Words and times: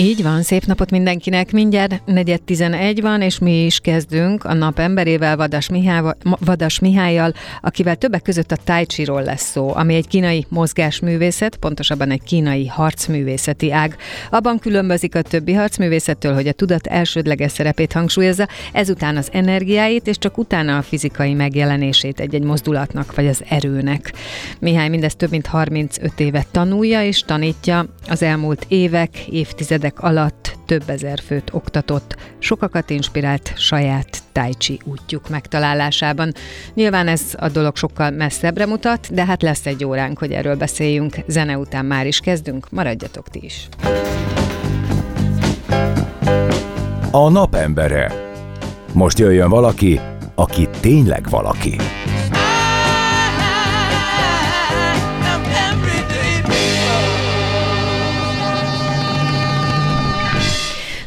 Így 0.00 0.22
van, 0.22 0.42
szép 0.42 0.64
napot 0.64 0.90
mindenkinek. 0.90 1.52
Mindjárt 1.52 2.02
negyed 2.04 2.42
11 2.42 3.00
van, 3.00 3.20
és 3.22 3.38
mi 3.38 3.64
is 3.64 3.78
kezdünk 3.78 4.44
a 4.44 4.54
nap 4.54 4.78
emberével, 4.78 5.36
Vadas, 5.36 5.68
Mihály, 5.68 6.14
Vadas 6.22 6.78
Mihályjal, 6.78 7.32
akivel 7.60 7.96
többek 7.96 8.22
között 8.22 8.52
a 8.52 8.56
Tai 8.64 8.84
Chi-ról 8.84 9.22
lesz 9.22 9.50
szó, 9.50 9.74
ami 9.74 9.94
egy 9.94 10.08
kínai 10.08 10.46
mozgásművészet, 10.48 11.56
pontosabban 11.56 12.10
egy 12.10 12.22
kínai 12.22 12.66
harcművészeti 12.66 13.72
ág. 13.72 13.96
Abban 14.30 14.58
különbözik 14.58 15.14
a 15.14 15.22
többi 15.22 15.52
harcművészettől, 15.52 16.34
hogy 16.34 16.48
a 16.48 16.52
tudat 16.52 16.86
elsődleges 16.86 17.52
szerepét 17.52 17.92
hangsúlyozza, 17.92 18.48
ezután 18.72 19.16
az 19.16 19.28
energiáit, 19.32 20.06
és 20.06 20.18
csak 20.18 20.38
utána 20.38 20.76
a 20.76 20.82
fizikai 20.82 21.34
megjelenését 21.34 22.20
egy-egy 22.20 22.44
mozdulatnak 22.44 23.14
vagy 23.14 23.26
az 23.26 23.42
erőnek. 23.48 24.12
Mihály 24.60 24.88
mindezt 24.88 25.16
több 25.16 25.30
mint 25.30 25.46
35 25.46 26.20
évet 26.20 26.46
tanulja 26.50 27.02
és 27.02 27.20
tanítja. 27.20 27.86
Az 28.08 28.22
elmúlt 28.22 28.64
évek, 28.68 29.26
évtizedek 29.30 29.86
évtizedek 29.88 30.00
alatt 30.00 30.56
több 30.66 30.88
ezer 30.90 31.18
főt 31.26 31.50
oktatott, 31.52 32.16
sokakat 32.38 32.90
inspirált 32.90 33.52
saját 33.56 34.22
tai 34.32 34.54
chi 34.58 34.80
útjuk 34.84 35.28
megtalálásában. 35.28 36.32
Nyilván 36.74 37.08
ez 37.08 37.22
a 37.36 37.48
dolog 37.48 37.76
sokkal 37.76 38.10
messzebbre 38.10 38.66
mutat, 38.66 39.14
de 39.14 39.24
hát 39.24 39.42
lesz 39.42 39.66
egy 39.66 39.84
óránk, 39.84 40.18
hogy 40.18 40.32
erről 40.32 40.56
beszéljünk. 40.56 41.16
Zene 41.26 41.58
után 41.58 41.84
már 41.84 42.06
is 42.06 42.20
kezdünk, 42.20 42.70
maradjatok 42.70 43.28
ti 43.28 43.40
is. 43.42 43.68
A 47.10 47.28
napembere. 47.28 48.12
Most 48.92 49.18
jöjjön 49.18 49.48
valaki, 49.48 50.00
aki 50.34 50.68
tényleg 50.80 51.28
valaki. 51.30 51.76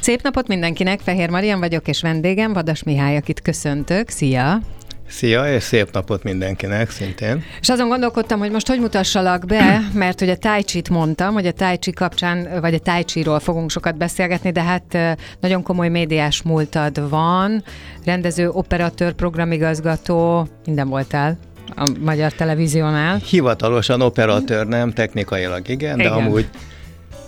Szép 0.01 0.21
napot 0.21 0.47
mindenkinek, 0.47 0.99
Fehér 0.99 1.29
Marian 1.29 1.59
vagyok, 1.59 1.87
és 1.87 2.01
vendégem 2.01 2.53
Vadas 2.53 2.83
Mihály, 2.83 3.17
akit 3.17 3.41
köszöntök. 3.41 4.09
Szia! 4.09 4.59
Szia, 5.07 5.53
és 5.53 5.63
szép 5.63 5.91
napot 5.91 6.23
mindenkinek 6.23 6.89
szintén. 6.89 7.43
És 7.59 7.69
azon 7.69 7.87
gondolkodtam, 7.87 8.39
hogy 8.39 8.51
most 8.51 8.67
hogy 8.67 8.79
mutassalak 8.79 9.45
be, 9.45 9.79
mert 9.93 10.21
ugye 10.21 10.35
Tai 10.35 10.63
Chi-t 10.63 10.89
mondtam, 10.89 11.33
hogy 11.33 11.45
a 11.45 11.51
Tai 11.51 11.77
Chi 11.77 11.91
kapcsán, 11.91 12.47
vagy 12.61 12.73
a 12.73 12.79
Tai 12.79 13.03
Chi-ról 13.03 13.39
fogunk 13.39 13.69
sokat 13.69 13.97
beszélgetni, 13.97 14.51
de 14.51 14.61
hát 14.61 14.97
nagyon 15.39 15.63
komoly 15.63 15.89
médiás 15.89 16.41
múltad 16.41 17.09
van, 17.09 17.63
rendező, 18.05 18.49
operatőr, 18.49 19.13
programigazgató, 19.13 20.47
minden 20.65 20.89
voltál 20.89 21.37
a 21.75 21.89
magyar 21.99 22.33
televíziónál. 22.33 23.17
Hivatalosan 23.29 24.01
operatőr 24.01 24.67
nem, 24.67 24.91
technikailag 24.91 25.69
igen, 25.69 25.99
igen. 25.99 26.11
de 26.11 26.17
amúgy 26.19 26.49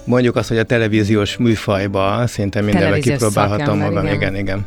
mondjuk 0.05 0.35
azt, 0.35 0.47
hogy 0.47 0.57
a 0.57 0.63
televíziós 0.63 1.37
műfajba 1.37 2.27
szinte 2.27 2.61
mindenbe 2.61 2.99
kipróbálhatom 2.99 3.77
magam. 3.77 4.05
Igen. 4.05 4.15
igen, 4.15 4.35
igen. 4.35 4.65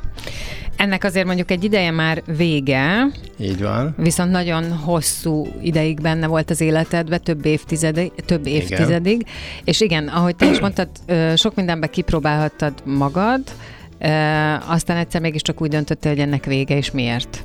Ennek 0.76 1.04
azért 1.04 1.26
mondjuk 1.26 1.50
egy 1.50 1.64
ideje 1.64 1.90
már 1.90 2.22
vége. 2.36 3.06
Így 3.38 3.62
van. 3.62 3.94
Viszont 3.98 4.30
nagyon 4.30 4.72
hosszú 4.72 5.46
ideig 5.62 6.00
benne 6.00 6.26
volt 6.26 6.50
az 6.50 6.60
életedbe, 6.60 7.18
több 7.18 7.46
évtizedig, 7.46 8.12
több 8.26 8.46
évtizedig. 8.46 9.20
Igen. 9.20 9.32
És 9.64 9.80
igen, 9.80 10.08
ahogy 10.08 10.36
te 10.36 10.50
is 10.50 10.60
mondtad, 10.60 10.88
sok 11.36 11.54
mindenbe 11.54 11.86
kipróbálhattad 11.86 12.72
magad, 12.84 13.40
aztán 14.68 14.96
egyszer 14.96 15.20
mégiscsak 15.20 15.62
úgy 15.62 15.70
döntöttél, 15.70 16.12
hogy 16.12 16.20
ennek 16.20 16.44
vége, 16.44 16.76
és 16.76 16.90
miért? 16.90 17.44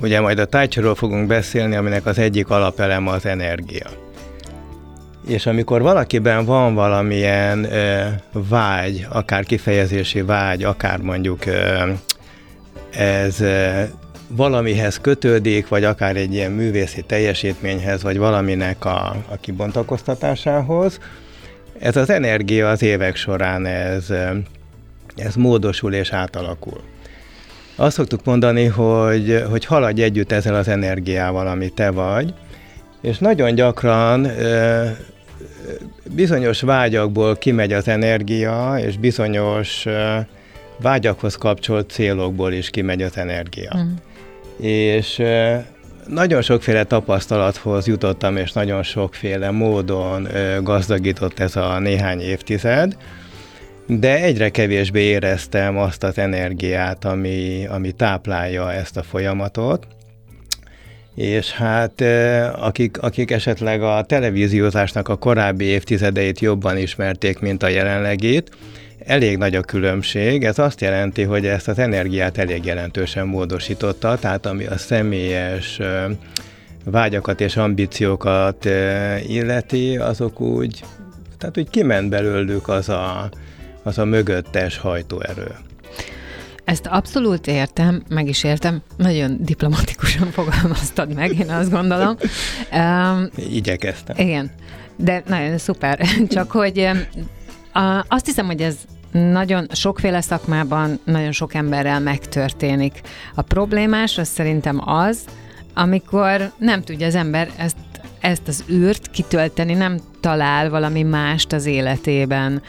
Ugye 0.00 0.20
majd 0.20 0.38
a 0.38 0.44
tájcsorról 0.44 0.94
fogunk 0.94 1.26
beszélni, 1.26 1.76
aminek 1.76 2.06
az 2.06 2.18
egyik 2.18 2.50
alapeleme 2.50 3.10
az 3.10 3.26
energia. 3.26 3.86
És 5.26 5.46
amikor 5.46 5.82
valakiben 5.82 6.44
van 6.44 6.74
valamilyen 6.74 7.64
ö, 7.64 8.06
vágy, 8.32 9.06
akár 9.10 9.44
kifejezési 9.44 10.22
vágy, 10.22 10.64
akár 10.64 10.98
mondjuk 10.98 11.46
ö, 11.46 11.92
ez 12.90 13.40
ö, 13.40 13.82
valamihez 14.28 15.00
kötődik, 15.00 15.68
vagy 15.68 15.84
akár 15.84 16.16
egy 16.16 16.34
ilyen 16.34 16.50
művészi 16.50 17.02
teljesítményhez, 17.02 18.02
vagy 18.02 18.18
valaminek 18.18 18.84
a, 18.84 19.16
a 19.28 19.36
kibontakoztatásához, 19.40 20.98
ez 21.78 21.96
az 21.96 22.10
energia 22.10 22.70
az 22.70 22.82
évek 22.82 23.16
során 23.16 23.66
ez, 23.66 24.06
ez 25.16 25.34
módosul 25.34 25.94
és 25.94 26.12
átalakul. 26.12 26.80
Azt 27.76 27.96
szoktuk 27.96 28.24
mondani, 28.24 28.64
hogy, 28.64 29.44
hogy 29.50 29.64
haladj 29.64 30.02
együtt 30.02 30.32
ezzel 30.32 30.54
az 30.54 30.68
energiával, 30.68 31.46
ami 31.46 31.68
te 31.68 31.90
vagy, 31.90 32.34
és 33.00 33.18
nagyon 33.18 33.54
gyakran 33.54 34.26
bizonyos 36.10 36.60
vágyakból 36.60 37.36
kimegy 37.36 37.72
az 37.72 37.88
energia, 37.88 38.74
és 38.78 38.96
bizonyos 38.96 39.84
vágyakhoz 40.80 41.34
kapcsolt 41.34 41.90
célokból 41.90 42.52
is 42.52 42.70
kimegy 42.70 43.02
az 43.02 43.16
energia. 43.16 43.76
Mm. 43.76 43.92
És 44.66 45.22
nagyon 46.06 46.42
sokféle 46.42 46.84
tapasztalathoz 46.84 47.86
jutottam, 47.86 48.36
és 48.36 48.52
nagyon 48.52 48.82
sokféle 48.82 49.50
módon 49.50 50.28
gazdagított 50.62 51.38
ez 51.38 51.56
a 51.56 51.78
néhány 51.78 52.20
évtized, 52.20 52.96
de 53.86 54.22
egyre 54.22 54.48
kevésbé 54.48 55.02
éreztem 55.02 55.78
azt 55.78 56.02
az 56.04 56.18
energiát, 56.18 57.04
ami, 57.04 57.66
ami 57.66 57.92
táplálja 57.92 58.72
ezt 58.72 58.96
a 58.96 59.02
folyamatot 59.02 59.86
és 61.14 61.52
hát 61.52 62.00
akik, 62.56 63.02
akik 63.02 63.30
esetleg 63.30 63.82
a 63.82 64.04
televíziózásnak 64.08 65.08
a 65.08 65.16
korábbi 65.16 65.64
évtizedeit 65.64 66.40
jobban 66.40 66.76
ismerték, 66.76 67.38
mint 67.38 67.62
a 67.62 67.68
jelenlegét, 67.68 68.50
elég 69.06 69.36
nagy 69.36 69.54
a 69.54 69.60
különbség. 69.60 70.44
Ez 70.44 70.58
azt 70.58 70.80
jelenti, 70.80 71.22
hogy 71.22 71.46
ezt 71.46 71.68
az 71.68 71.78
energiát 71.78 72.38
elég 72.38 72.64
jelentősen 72.64 73.26
módosította, 73.26 74.18
tehát 74.18 74.46
ami 74.46 74.66
a 74.66 74.76
személyes 74.76 75.80
vágyakat 76.84 77.40
és 77.40 77.56
ambíciókat 77.56 78.68
illeti, 79.26 79.96
azok 79.96 80.40
úgy, 80.40 80.84
tehát 81.38 81.58
úgy 81.58 81.70
kiment 81.70 82.08
belőlük 82.08 82.68
az 82.68 82.88
a, 82.88 83.30
az 83.82 83.98
a 83.98 84.04
mögöttes 84.04 84.78
hajtóerő. 84.78 85.54
Ezt 86.64 86.86
abszolút 86.86 87.46
értem, 87.46 88.02
meg 88.08 88.28
is 88.28 88.44
értem. 88.44 88.82
Nagyon 88.96 89.36
diplomatikusan 89.40 90.30
fogalmaztad 90.38 91.14
meg, 91.14 91.38
én 91.38 91.50
azt 91.50 91.70
gondolom. 91.70 92.16
Um, 92.72 93.28
Igyekeztem. 93.36 94.16
Igen, 94.18 94.50
de 94.96 95.22
nagyon 95.26 95.58
szuper. 95.58 96.00
Csak 96.28 96.50
hogy 96.50 96.78
uh, 97.74 97.98
azt 98.08 98.26
hiszem, 98.26 98.46
hogy 98.46 98.60
ez 98.60 98.76
nagyon 99.12 99.66
sokféle 99.72 100.20
szakmában 100.20 101.00
nagyon 101.04 101.32
sok 101.32 101.54
emberrel 101.54 102.00
megtörténik. 102.00 103.00
A 103.34 103.42
problémás 103.42 104.18
az 104.18 104.28
szerintem 104.28 104.88
az, 104.88 105.24
amikor 105.74 106.52
nem 106.58 106.82
tudja 106.82 107.06
az 107.06 107.14
ember 107.14 107.50
ezt, 107.56 107.76
ezt 108.20 108.48
az 108.48 108.64
űrt 108.70 109.10
kitölteni, 109.10 109.74
nem 109.74 109.98
talál 110.20 110.70
valami 110.70 111.02
mást 111.02 111.52
az 111.52 111.66
életében. 111.66 112.62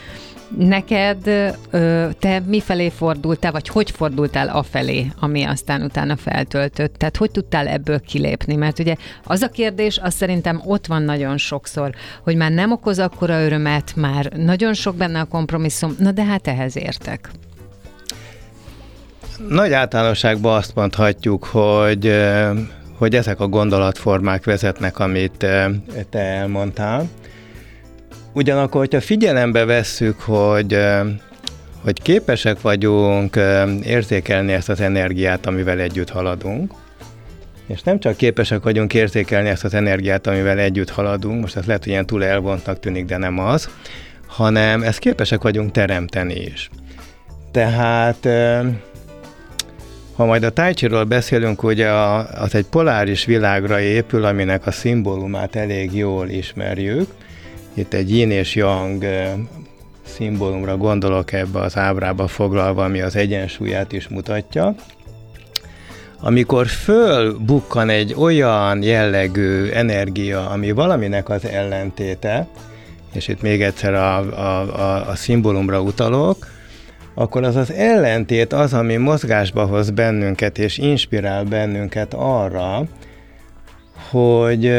Neked 0.58 1.18
te 2.20 2.44
mifelé 2.46 2.90
fordultál, 2.90 3.52
vagy 3.52 3.68
hogy 3.68 3.92
fordultál 3.92 4.48
afelé, 4.48 5.12
ami 5.20 5.44
aztán 5.44 5.82
utána 5.82 6.16
feltöltött? 6.16 6.96
Tehát 6.96 7.18
hogy 7.18 7.32
tudtál 7.32 7.68
ebből 7.68 8.00
kilépni? 8.00 8.56
Mert 8.56 8.80
ugye 8.80 8.96
az 9.24 9.42
a 9.42 9.50
kérdés, 9.50 9.98
az 9.98 10.14
szerintem 10.14 10.62
ott 10.66 10.88
van 10.88 11.02
nagyon 11.02 11.38
sokszor, 11.38 11.92
hogy 12.24 12.36
már 12.36 12.52
nem 12.52 12.72
okoz 12.72 13.00
akkora 13.00 13.44
örömet, 13.44 13.96
már 13.96 14.26
nagyon 14.26 14.74
sok 14.74 14.96
benne 14.96 15.20
a 15.20 15.26
kompromisszum, 15.26 15.96
na 16.00 16.12
de 16.12 16.24
hát 16.24 16.48
ehhez 16.48 16.78
értek. 16.78 17.30
Nagy 19.50 19.74
általánosságban 19.74 20.56
azt 20.56 20.76
mondhatjuk, 20.76 21.44
hogy 21.44 22.24
hogy 22.98 23.16
ezek 23.16 23.40
a 23.40 23.48
gondolatformák 23.48 24.46
vezetnek, 24.46 25.00
amit 25.00 25.46
te 26.10 26.20
elmondtál. 26.20 27.10
Ugyanakkor, 28.33 28.80
hogyha 28.80 29.01
figyelembe 29.01 29.65
vesszük, 29.65 30.19
hogy 30.19 30.77
hogy 31.83 32.01
képesek 32.01 32.62
vagyunk 32.62 33.39
érzékelni 33.83 34.51
ezt 34.53 34.69
az 34.69 34.81
energiát, 34.81 35.45
amivel 35.45 35.80
együtt 35.80 36.09
haladunk, 36.09 36.71
És 37.68 37.81
nem 37.81 38.00
csak 38.00 38.18
képesek 38.18 38.63
vagyunk 38.63 38.94
érzékelni 38.94 39.50
ezt 39.50 39.63
az 39.63 39.74
energiát, 39.74 40.27
amivel 40.27 40.59
együtt 40.59 40.89
haladunk, 40.89 41.41
most 41.41 41.56
ez 41.56 41.65
lehet, 41.65 41.83
hogy 41.83 41.91
ilyen 41.91 42.06
túl 42.06 42.24
elvontnak 42.24 42.80
tűnik, 42.80 43.06
de 43.06 43.18
nem 43.18 43.39
az, 43.39 43.69
hanem 44.27 44.83
ezt 44.83 45.00
képesek 45.00 45.41
vagyunk 45.41 45.71
teremteni 45.71 46.33
is. 46.33 46.69
Tehát 47.51 48.27
ha 50.15 50.25
majd 50.25 50.44
a 50.44 50.50
tájcsiról 50.50 51.03
beszélünk, 51.03 51.63
ugye 51.63 51.89
az 52.35 52.56
egy 52.56 52.65
poláris 52.65 53.25
világra 53.25 53.80
épül, 53.80 54.25
aminek 54.25 54.68
a 54.68 54.71
szimbólumát 54.71 55.56
elég 55.56 55.95
jól 55.95 56.30
ismerjük. 56.30 57.07
Itt 57.74 57.94
egy 57.94 58.16
yin 58.16 58.31
és 58.31 58.56
yang 58.56 59.06
szimbólumra 60.06 60.78
gondolok 60.78 61.31
ebbe 61.31 61.60
az 61.60 61.78
ábrába 61.78 62.28
foglalva, 62.28 62.84
ami 62.84 63.02
az 63.02 63.16
egyensúlyát 63.16 63.92
is 63.92 64.08
mutatja. 64.08 64.75
Amikor 66.20 66.68
fölbukkan 66.68 67.90
egy 67.90 68.14
olyan 68.18 68.84
jellegű 68.84 69.70
energia, 69.70 70.50
ami 70.50 70.72
valaminek 70.72 71.30
az 71.30 71.46
ellentéte, 71.46 72.48
és 73.14 73.28
itt 73.28 73.42
még 73.42 73.62
egyszer 73.62 73.94
a, 73.94 74.18
a, 74.18 74.80
a, 74.80 75.10
a 75.10 75.16
szimbólumra 75.16 75.81
utalok, 75.81 76.48
akkor 77.14 77.44
az 77.44 77.56
az 77.56 77.72
ellentét 77.72 78.54
az, 78.54 78.74
ami 78.74 78.96
mozgásba 78.96 79.66
hoz 79.66 79.90
bennünket 79.90 80.58
és 80.58 80.78
inspirál 80.78 81.44
bennünket 81.44 82.14
arra, 82.14 82.84
hogy, 84.10 84.72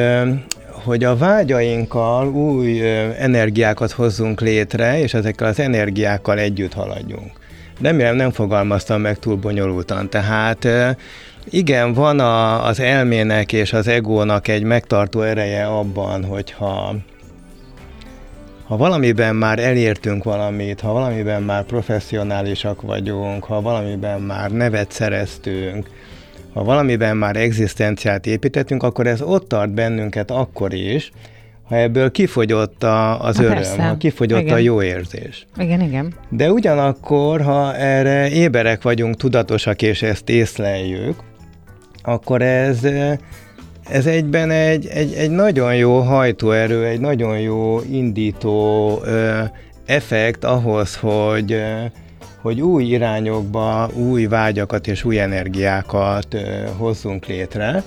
hogy 0.85 1.05
a 1.05 1.17
vágyainkkal 1.17 2.29
új 2.29 2.81
energiákat 3.19 3.91
hozzunk 3.91 4.41
létre, 4.41 5.01
és 5.01 5.15
ezekkel 5.15 5.47
az 5.49 5.61
energiákkal 5.61 6.39
együtt 6.39 6.73
haladjunk. 6.73 7.31
Remélem 7.81 8.17
nem 8.17 8.31
fogalmaztam 8.31 9.01
meg 9.01 9.19
túl 9.19 9.37
bonyolultan. 9.37 10.11
Tehát 10.11 10.69
igen, 11.51 11.93
van 11.93 12.21
a, 12.21 12.67
az 12.67 12.81
elmének 12.81 13.53
és 13.53 13.73
az 13.73 13.89
egónak 13.89 14.49
egy 14.49 14.63
megtartó 14.63 15.21
ereje 15.21 15.67
abban, 15.67 16.25
hogyha 16.25 16.95
ha 18.65 18.77
valamiben 18.77 19.37
már 19.37 19.59
elértünk 19.59 20.25
valamit, 20.25 20.81
ha 20.81 20.93
valamiben 20.93 21.43
már 21.43 21.65
professzionálisak 21.65 22.83
vagyunk, 22.83 23.45
ha 23.45 23.61
valamiben 23.61 24.21
már 24.21 24.51
nevet 24.51 24.93
szereztünk, 24.93 25.89
ha 26.55 26.65
valamiben 26.65 27.17
már 27.17 27.37
egzisztenciát 27.37 28.27
építettünk, 28.27 28.83
akkor 28.83 29.07
ez 29.07 29.23
ott 29.23 29.49
tart 29.49 29.71
bennünket 29.71 30.31
akkor 30.31 30.75
is, 30.75 31.11
ha 31.65 31.77
ebből 31.77 32.11
kifogyott 32.11 32.83
a, 32.83 33.25
az 33.25 33.37
ha 33.37 33.43
öröm, 33.43 33.55
persze. 33.55 33.83
ha 33.83 33.97
kifogyott 33.97 34.41
igen. 34.41 34.55
a 34.55 34.59
jó 34.59 34.83
érzés. 34.83 35.47
Igen, 35.57 35.81
igen. 35.81 36.15
De 36.29 36.53
ugyanakkor, 36.53 37.41
ha 37.41 37.77
erre 37.77 38.31
éberek 38.31 38.83
vagyunk, 38.83 39.17
tudatosak, 39.17 39.83
és 39.83 40.03
ezt 40.03 40.29
észleljük, 40.29 41.23
akkor 42.03 42.43
ez 42.43 42.79
ez 43.89 44.07
egyben 44.07 44.51
egy, 44.51 44.87
egy, 44.87 45.13
egy 45.13 45.31
nagyon 45.31 45.77
jó 45.77 45.99
hajtóerő, 45.99 46.85
egy 46.85 47.01
nagyon 47.01 47.39
jó 47.39 47.81
indító 47.91 49.01
ö, 49.05 49.41
effekt 49.87 50.45
ahhoz, 50.45 50.97
hogy, 50.97 51.57
hogy 52.45 52.61
új 52.61 52.85
irányokba 52.85 53.91
új 53.95 54.27
vágyakat 54.27 54.87
és 54.87 55.05
új 55.05 55.21
energiákat 55.21 56.37
hozzunk 56.77 57.27
létre. 57.27 57.83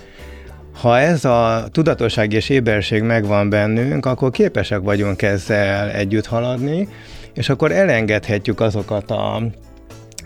Ha 0.82 1.00
ez 1.00 1.26
a 1.26 1.68
tudatosság 1.72 2.34
és 2.34 2.50
éberség 2.50 3.02
megvan 3.02 3.50
bennünk, 3.50 4.06
akkor 4.06 4.32
képesek 4.32 4.80
vagyunk 4.80 5.22
ezzel 5.22 5.90
együtt 5.90 6.26
haladni, 6.26 6.88
és 7.34 7.50
akkor 7.50 7.72
elengedhetjük 7.72 8.60
azokat 8.60 9.12
a, 9.12 9.36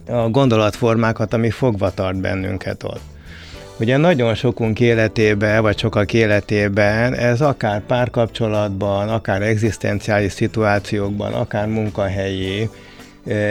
a 0.07 0.29
gondolatformákat, 0.29 1.33
ami 1.33 1.49
fogva 1.49 1.89
tart 1.89 2.21
bennünket 2.21 2.83
ott. 2.83 3.01
Ugye 3.79 3.97
nagyon 3.97 4.33
sokunk 4.35 4.79
életében, 4.79 5.61
vagy 5.61 5.77
sokak 5.77 6.13
életében 6.13 7.13
ez 7.13 7.41
akár 7.41 7.81
párkapcsolatban, 7.85 9.09
akár 9.09 9.41
egzisztenciális 9.41 10.31
szituációkban, 10.31 11.33
akár 11.33 11.67
munkahelyi 11.67 12.69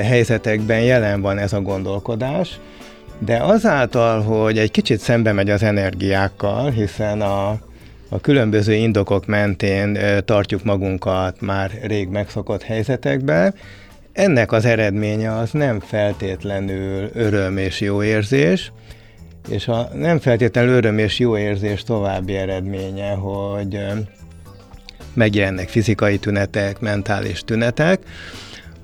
helyzetekben 0.03 0.81
jelen 0.81 1.21
van 1.21 1.39
ez 1.39 1.53
a 1.53 1.61
gondolkodás, 1.61 2.59
de 3.19 3.37
azáltal, 3.37 4.23
hogy 4.23 4.59
egy 4.59 4.71
kicsit 4.71 5.01
szembe 5.01 5.33
megy 5.33 5.51
az 5.51 5.63
energiákkal, 5.63 6.71
hiszen 6.71 7.21
a, 7.21 7.49
a 8.09 8.21
különböző 8.21 8.73
indokok 8.73 9.27
mentén 9.27 9.99
tartjuk 10.25 10.65
magunkat 10.65 11.41
már 11.41 11.71
rég 11.83 12.09
megszokott 12.09 12.63
helyzetekben, 12.63 13.55
ennek 14.13 14.53
az 14.53 14.65
eredménye 14.65 15.37
az 15.37 15.51
nem 15.51 15.81
feltétlenül 15.81 17.11
öröm 17.15 17.57
és 17.57 17.81
jó 17.81 18.03
érzés, 18.03 18.73
és 19.49 19.69
a 19.69 19.89
nem 19.95 20.19
feltétlenül 20.19 20.75
öröm 20.75 20.99
és 20.99 21.19
jó 21.19 21.37
érzés 21.39 21.83
további 21.83 22.37
eredménye, 22.37 23.11
hogy 23.11 23.79
megjelennek 25.15 25.69
fizikai 25.69 26.19
tünetek, 26.19 26.81
mentális 26.81 27.41
tünetek, 27.45 28.01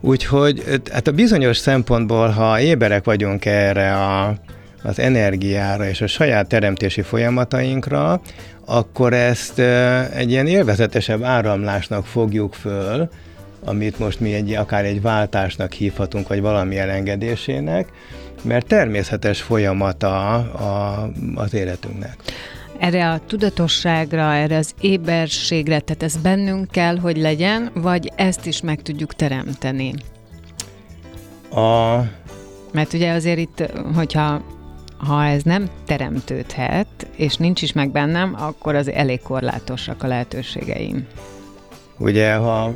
Úgyhogy 0.01 0.63
hát 0.93 1.07
a 1.07 1.13
bizonyos 1.13 1.57
szempontból, 1.57 2.29
ha 2.29 2.61
éberek 2.61 3.05
vagyunk 3.05 3.45
erre 3.45 3.95
a, 3.95 4.35
az 4.83 4.99
energiára 4.99 5.89
és 5.89 6.01
a 6.01 6.07
saját 6.07 6.49
teremtési 6.49 7.03
folyamatainkra, 7.03 8.21
akkor 8.65 9.13
ezt 9.13 9.59
egy 10.15 10.31
ilyen 10.31 10.47
élvezetesebb 10.47 11.23
áramlásnak 11.23 12.07
fogjuk 12.07 12.55
föl, 12.55 13.09
amit 13.65 13.99
most 13.99 14.21
mi 14.21 14.35
egy, 14.35 14.55
akár 14.55 14.85
egy 14.85 15.03
váltásnak 15.03 15.73
hívhatunk, 15.73 16.29
vagy 16.29 16.41
valami 16.41 16.79
elengedésének, 16.79 17.89
mert 18.43 18.67
természetes 18.67 19.43
folyamata 19.43 20.35
a, 20.39 21.11
az 21.35 21.55
életünknek. 21.55 22.17
Erre 22.79 23.11
a 23.11 23.21
tudatosságra, 23.27 24.35
erre 24.35 24.57
az 24.57 24.75
éberségre, 24.81 25.81
tehát 25.81 26.03
ez 26.03 26.17
bennünk 26.17 26.71
kell, 26.71 26.99
hogy 26.99 27.17
legyen, 27.17 27.71
vagy 27.75 28.13
ezt 28.17 28.47
is 28.47 28.61
meg 28.61 28.83
tudjuk 28.83 29.15
teremteni? 29.15 29.95
A... 31.51 31.97
Mert 32.73 32.93
ugye 32.93 33.13
azért 33.13 33.39
itt, 33.39 33.73
hogyha 33.95 34.43
ha 34.97 35.25
ez 35.25 35.43
nem 35.43 35.69
teremtődhet, 35.87 36.87
és 37.17 37.37
nincs 37.37 37.63
is 37.63 37.73
meg 37.73 37.91
bennem, 37.91 38.37
akkor 38.39 38.75
az 38.75 38.91
elég 38.91 39.21
korlátosak 39.23 40.03
a 40.03 40.07
lehetőségeim. 40.07 41.07
Ugye, 41.99 42.35
ha 42.35 42.75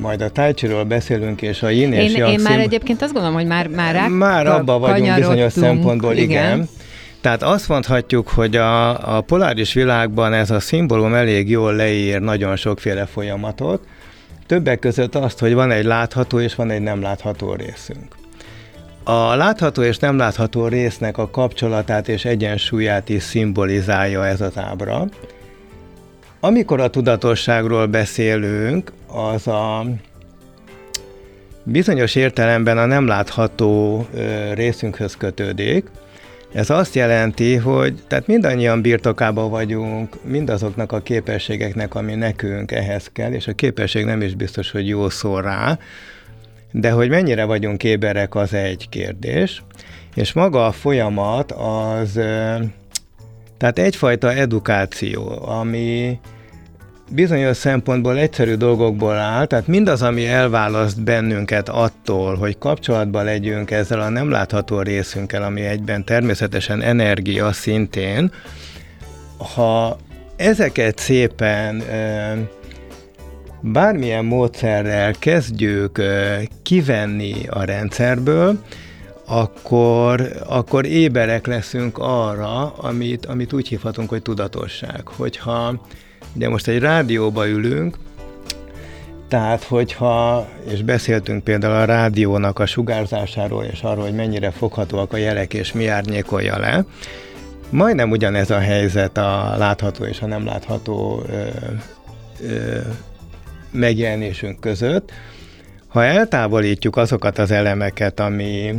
majd 0.00 0.20
a 0.20 0.30
tájcsiról 0.30 0.84
beszélünk, 0.84 1.42
és 1.42 1.62
a 1.62 1.68
yin 1.68 1.92
és 1.92 2.14
én, 2.14 2.24
én 2.24 2.40
már 2.40 2.58
egyébként 2.58 3.02
azt 3.02 3.12
gondolom, 3.12 3.36
hogy 3.36 3.46
már, 3.46 3.68
már 3.68 3.94
rá 3.94 4.06
Már 4.06 4.46
abba 4.46 4.78
vagyunk 4.78 5.14
bizonyos 5.14 5.52
szempontból, 5.52 6.14
igen. 6.14 6.28
igen. 6.28 6.68
Tehát 7.20 7.42
azt 7.42 7.68
mondhatjuk, 7.68 8.28
hogy 8.28 8.56
a, 8.56 9.16
a 9.16 9.20
poláris 9.20 9.72
világban 9.72 10.32
ez 10.32 10.50
a 10.50 10.60
szimbólum 10.60 11.14
elég 11.14 11.50
jól 11.50 11.74
leír 11.74 12.20
nagyon 12.20 12.56
sokféle 12.56 13.06
folyamatot, 13.06 13.86
többek 14.46 14.78
között 14.78 15.14
azt, 15.14 15.38
hogy 15.38 15.54
van 15.54 15.70
egy 15.70 15.84
látható 15.84 16.40
és 16.40 16.54
van 16.54 16.70
egy 16.70 16.80
nem 16.80 17.02
látható 17.02 17.54
részünk. 17.54 18.14
A 19.04 19.34
látható 19.34 19.82
és 19.82 19.98
nem 19.98 20.16
látható 20.16 20.66
résznek 20.66 21.18
a 21.18 21.30
kapcsolatát 21.30 22.08
és 22.08 22.24
egyensúlyát 22.24 23.08
is 23.08 23.22
szimbolizálja 23.22 24.26
ez 24.26 24.40
az 24.40 24.58
ábra. 24.58 25.04
Amikor 26.40 26.80
a 26.80 26.90
tudatosságról 26.90 27.86
beszélünk, 27.86 28.92
az 29.06 29.46
a 29.46 29.84
bizonyos 31.62 32.14
értelemben 32.14 32.78
a 32.78 32.84
nem 32.86 33.06
látható 33.06 34.06
részünkhöz 34.54 35.16
kötődik. 35.16 35.90
Ez 36.52 36.70
azt 36.70 36.94
jelenti, 36.94 37.56
hogy 37.56 38.02
tehát 38.06 38.26
mindannyian 38.26 38.82
birtokában 38.82 39.50
vagyunk 39.50 40.24
mindazoknak 40.24 40.92
a 40.92 41.00
képességeknek, 41.00 41.94
ami 41.94 42.14
nekünk 42.14 42.72
ehhez 42.72 43.10
kell, 43.12 43.32
és 43.32 43.46
a 43.46 43.52
képesség 43.52 44.04
nem 44.04 44.22
is 44.22 44.34
biztos, 44.34 44.70
hogy 44.70 44.88
jó 44.88 45.08
szól 45.08 45.42
rá, 45.42 45.78
de 46.72 46.90
hogy 46.90 47.08
mennyire 47.08 47.44
vagyunk 47.44 47.84
éberek, 47.84 48.34
az 48.34 48.54
egy 48.54 48.88
kérdés. 48.88 49.62
És 50.14 50.32
maga 50.32 50.66
a 50.66 50.72
folyamat 50.72 51.52
az 51.52 52.12
tehát 53.56 53.78
egyfajta 53.78 54.32
edukáció, 54.32 55.42
ami 55.46 56.18
bizonyos 57.10 57.56
szempontból 57.56 58.18
egyszerű 58.18 58.54
dolgokból 58.54 59.16
áll, 59.16 59.46
tehát 59.46 59.66
mindaz, 59.66 60.02
ami 60.02 60.26
elválaszt 60.26 61.02
bennünket 61.02 61.68
attól, 61.68 62.34
hogy 62.36 62.58
kapcsolatban 62.58 63.24
legyünk 63.24 63.70
ezzel 63.70 64.00
a 64.00 64.08
nem 64.08 64.30
látható 64.30 64.80
részünkkel, 64.80 65.42
ami 65.42 65.60
egyben 65.60 66.04
természetesen 66.04 66.82
energia 66.82 67.52
szintén, 67.52 68.32
ha 69.54 69.98
ezeket 70.36 70.98
szépen 70.98 71.82
bármilyen 73.60 74.24
módszerrel 74.24 75.12
kezdjük 75.18 76.02
kivenni 76.62 77.34
a 77.48 77.64
rendszerből, 77.64 78.64
akkor, 79.26 80.32
akkor 80.46 80.86
éberek 80.86 81.46
leszünk 81.46 81.98
arra, 81.98 82.72
amit, 82.72 83.26
amit 83.26 83.52
úgy 83.52 83.68
hívhatunk, 83.68 84.08
hogy 84.08 84.22
tudatosság. 84.22 85.06
Hogyha 85.06 85.80
de 86.32 86.48
most 86.48 86.68
egy 86.68 86.78
rádióba 86.78 87.48
ülünk, 87.48 87.96
tehát, 89.28 89.64
hogyha, 89.64 90.48
és 90.70 90.82
beszéltünk 90.82 91.44
például 91.44 91.74
a 91.74 91.84
rádiónak 91.84 92.58
a 92.58 92.66
sugárzásáról, 92.66 93.64
és 93.64 93.82
arról, 93.82 94.04
hogy 94.04 94.14
mennyire 94.14 94.50
foghatóak 94.50 95.12
a 95.12 95.16
jelek, 95.16 95.54
és 95.54 95.72
mi 95.72 95.86
árnyékolja 95.86 96.58
le, 96.58 96.84
Majdnem 97.70 98.10
ugyanez 98.10 98.50
a 98.50 98.58
helyzet 98.58 99.16
a 99.16 99.54
látható 99.58 100.04
és 100.04 100.20
a 100.20 100.26
nem 100.26 100.44
látható 100.44 101.22
ö, 101.28 101.46
ö, 102.42 102.78
megjelenésünk 103.70 104.60
között. 104.60 105.12
Ha 105.88 106.04
eltávolítjuk 106.04 106.96
azokat 106.96 107.38
az 107.38 107.50
elemeket, 107.50 108.20
ami, 108.20 108.74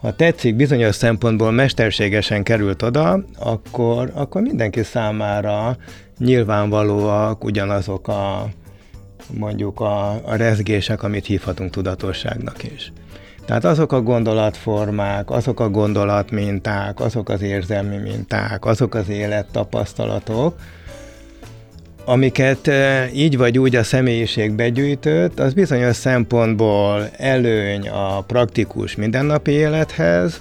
ha 0.00 0.14
tetszik, 0.16 0.56
bizonyos 0.56 0.94
szempontból 0.94 1.50
mesterségesen 1.50 2.42
került 2.42 2.82
oda, 2.82 3.24
akkor, 3.38 4.10
akkor 4.14 4.42
mindenki 4.42 4.82
számára 4.82 5.76
nyilvánvalóak 6.18 7.44
ugyanazok 7.44 8.08
a 8.08 8.48
mondjuk 9.30 9.80
a, 9.80 10.10
a 10.10 10.36
rezgések, 10.36 11.02
amit 11.02 11.26
hívhatunk 11.26 11.70
tudatosságnak 11.70 12.62
is. 12.62 12.92
Tehát 13.44 13.64
azok 13.64 13.92
a 13.92 14.02
gondolatformák, 14.02 15.30
azok 15.30 15.60
a 15.60 15.68
gondolatminták, 15.68 17.00
azok 17.00 17.28
az 17.28 17.42
érzelmi 17.42 17.96
minták, 17.96 18.64
azok 18.64 18.94
az 18.94 19.08
élettapasztalatok, 19.08 20.54
amiket 22.06 22.70
így 23.14 23.36
vagy 23.36 23.58
úgy 23.58 23.76
a 23.76 23.82
személyiség 23.82 24.52
begyűjtött, 24.52 25.40
az 25.40 25.54
bizonyos 25.54 25.96
szempontból 25.96 27.08
előny 27.16 27.88
a 27.88 28.20
praktikus 28.20 28.96
mindennapi 28.96 29.50
élethez, 29.50 30.40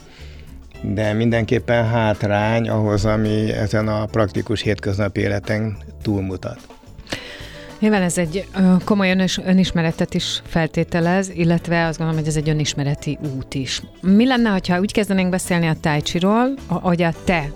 de 0.82 1.14
mindenképpen 1.14 1.88
hátrány 1.88 2.70
ahhoz, 2.70 3.06
ami 3.06 3.52
ezen 3.52 3.88
a 3.88 4.06
praktikus 4.06 4.62
hétköznapi 4.62 5.22
életen 5.22 5.78
túlmutat. 6.02 6.58
Nyilván 7.80 8.02
ez 8.02 8.18
egy 8.18 8.48
komoly 8.84 9.10
önis, 9.10 9.40
önismeretet 9.46 10.14
is 10.14 10.42
feltételez, 10.46 11.30
illetve 11.30 11.86
azt 11.86 11.98
gondolom, 11.98 12.22
hogy 12.22 12.30
ez 12.30 12.38
egy 12.38 12.50
önismereti 12.50 13.18
út 13.36 13.54
is. 13.54 13.82
Mi 14.02 14.26
lenne, 14.26 14.60
ha 14.68 14.80
úgy 14.80 14.92
kezdenénk 14.92 15.30
beszélni 15.30 15.68
a 15.68 15.76
tájcsiról, 15.82 16.54
hogy 16.68 17.02
a 17.02 17.14
te 17.24 17.52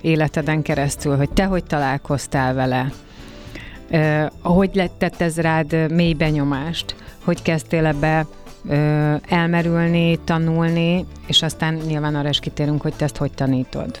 életeden 0.00 0.62
keresztül, 0.62 1.16
hogy 1.16 1.30
te 1.30 1.44
hogy 1.44 1.64
találkoztál 1.64 2.54
vele, 2.54 2.92
hogy 4.42 4.70
lett 4.74 5.14
ez 5.18 5.38
rád 5.38 5.92
mély 5.92 6.12
benyomást, 6.12 6.94
hogy 7.24 7.42
kezdtél 7.42 7.86
ebbe 7.86 8.26
elmerülni, 9.28 10.18
tanulni, 10.24 11.04
és 11.26 11.42
aztán 11.42 11.74
nyilván 11.74 12.14
arra 12.14 12.28
is 12.28 12.38
kitérünk, 12.38 12.82
hogy 12.82 12.94
te 12.94 13.04
ezt 13.04 13.16
hogy 13.16 13.32
tanítod. 13.32 13.98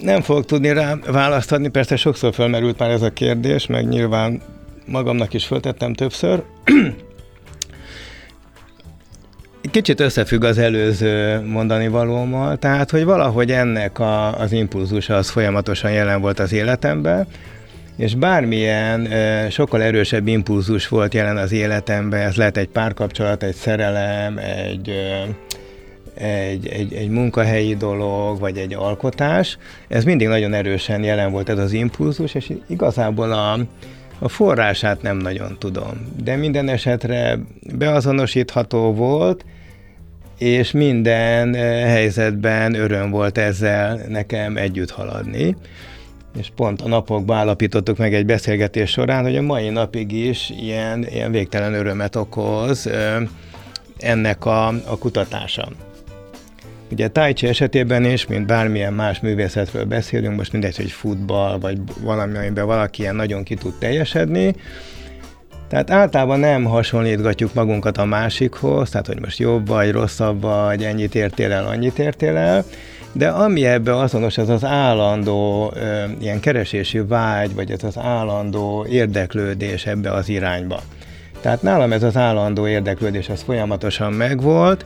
Nem 0.00 0.20
fogok 0.20 0.44
tudni 0.44 0.72
rá 0.72 0.94
választ 1.06 1.52
adni, 1.52 1.68
persze 1.68 1.96
sokszor 1.96 2.34
felmerült 2.34 2.78
már 2.78 2.90
ez 2.90 3.02
a 3.02 3.10
kérdés, 3.10 3.66
meg 3.66 3.88
nyilván 3.88 4.42
magamnak 4.86 5.34
is 5.34 5.46
föltettem 5.46 5.92
többször. 5.92 6.42
Kicsit 9.70 10.00
összefügg 10.00 10.44
az 10.44 10.58
előző 10.58 11.40
mondani 11.40 11.88
valómal, 11.88 12.56
tehát 12.56 12.90
hogy 12.90 13.04
valahogy 13.04 13.50
ennek 13.50 13.98
a, 13.98 14.38
az 14.40 14.52
impulzusa 14.52 15.16
az 15.16 15.30
folyamatosan 15.30 15.92
jelen 15.92 16.20
volt 16.20 16.38
az 16.38 16.52
életemben, 16.52 17.26
és 17.98 18.14
bármilyen 18.14 19.08
sokkal 19.50 19.82
erősebb 19.82 20.26
impulzus 20.26 20.88
volt 20.88 21.14
jelen 21.14 21.36
az 21.36 21.52
életemben, 21.52 22.20
ez 22.20 22.34
lehet 22.34 22.56
egy 22.56 22.68
párkapcsolat, 22.68 23.42
egy 23.42 23.54
szerelem, 23.54 24.38
egy, 24.38 24.92
egy, 26.14 26.66
egy, 26.66 26.94
egy 26.94 27.08
munkahelyi 27.08 27.76
dolog, 27.76 28.38
vagy 28.38 28.56
egy 28.56 28.74
alkotás, 28.74 29.58
ez 29.88 30.04
mindig 30.04 30.28
nagyon 30.28 30.54
erősen 30.54 31.02
jelen 31.02 31.30
volt 31.30 31.48
ez 31.48 31.58
az 31.58 31.72
impulzus, 31.72 32.34
és 32.34 32.52
igazából 32.66 33.32
a, 33.32 33.58
a 34.18 34.28
forrását 34.28 35.02
nem 35.02 35.16
nagyon 35.16 35.56
tudom. 35.58 36.14
De 36.22 36.36
minden 36.36 36.68
esetre 36.68 37.38
beazonosítható 37.76 38.94
volt, 38.94 39.44
és 40.38 40.70
minden 40.70 41.54
helyzetben 41.84 42.74
öröm 42.74 43.10
volt 43.10 43.38
ezzel 43.38 44.00
nekem 44.08 44.56
együtt 44.56 44.90
haladni 44.90 45.56
és 46.38 46.50
pont 46.56 46.80
a 46.80 46.88
napokban 46.88 47.36
állapítottuk 47.36 47.96
meg 47.96 48.14
egy 48.14 48.26
beszélgetés 48.26 48.90
során, 48.90 49.22
hogy 49.22 49.36
a 49.36 49.42
mai 49.42 49.68
napig 49.68 50.12
is 50.12 50.50
ilyen, 50.50 51.06
ilyen 51.10 51.30
végtelen 51.30 51.74
örömet 51.74 52.16
okoz 52.16 52.90
ennek 53.98 54.44
a, 54.44 54.66
a 54.66 54.98
kutatása. 54.98 55.68
Ugye 56.90 57.08
Tai 57.08 57.32
Chi 57.32 57.46
esetében 57.46 58.04
is, 58.04 58.26
mint 58.26 58.46
bármilyen 58.46 58.92
más 58.92 59.20
művészetről 59.20 59.84
beszélünk, 59.84 60.36
most 60.36 60.52
mindegy, 60.52 60.76
hogy 60.76 60.90
futball, 60.90 61.58
vagy 61.58 61.78
valami, 62.00 62.36
amiben 62.36 62.66
valaki 62.66 63.02
ilyen 63.02 63.16
nagyon 63.16 63.42
ki 63.42 63.54
tud 63.54 63.74
teljesedni, 63.78 64.54
tehát 65.68 65.90
általában 65.90 66.40
nem 66.40 66.64
hasonlítgatjuk 66.64 67.54
magunkat 67.54 67.98
a 67.98 68.04
másikhoz, 68.04 68.90
tehát 68.90 69.06
hogy 69.06 69.20
most 69.20 69.38
jobb 69.38 69.66
vagy, 69.66 69.90
rosszabb 69.90 70.40
vagy, 70.40 70.84
ennyit 70.84 71.14
értél 71.14 71.52
el, 71.52 71.66
annyit 71.66 71.98
értél 71.98 72.36
el, 72.36 72.64
de 73.18 73.28
ami 73.28 73.66
ebbe 73.66 73.96
azonos, 73.96 74.38
az 74.38 74.48
az 74.48 74.64
állandó 74.64 75.72
ö, 75.74 76.04
ilyen 76.20 76.40
keresési 76.40 77.00
vágy, 77.00 77.54
vagy 77.54 77.70
ez 77.70 77.84
az 77.84 77.98
állandó 77.98 78.86
érdeklődés 78.88 79.86
ebbe 79.86 80.12
az 80.12 80.28
irányba. 80.28 80.80
Tehát 81.40 81.62
nálam 81.62 81.92
ez 81.92 82.02
az 82.02 82.16
állandó 82.16 82.66
érdeklődés, 82.66 83.28
az 83.28 83.42
folyamatosan 83.42 84.12
megvolt, 84.12 84.84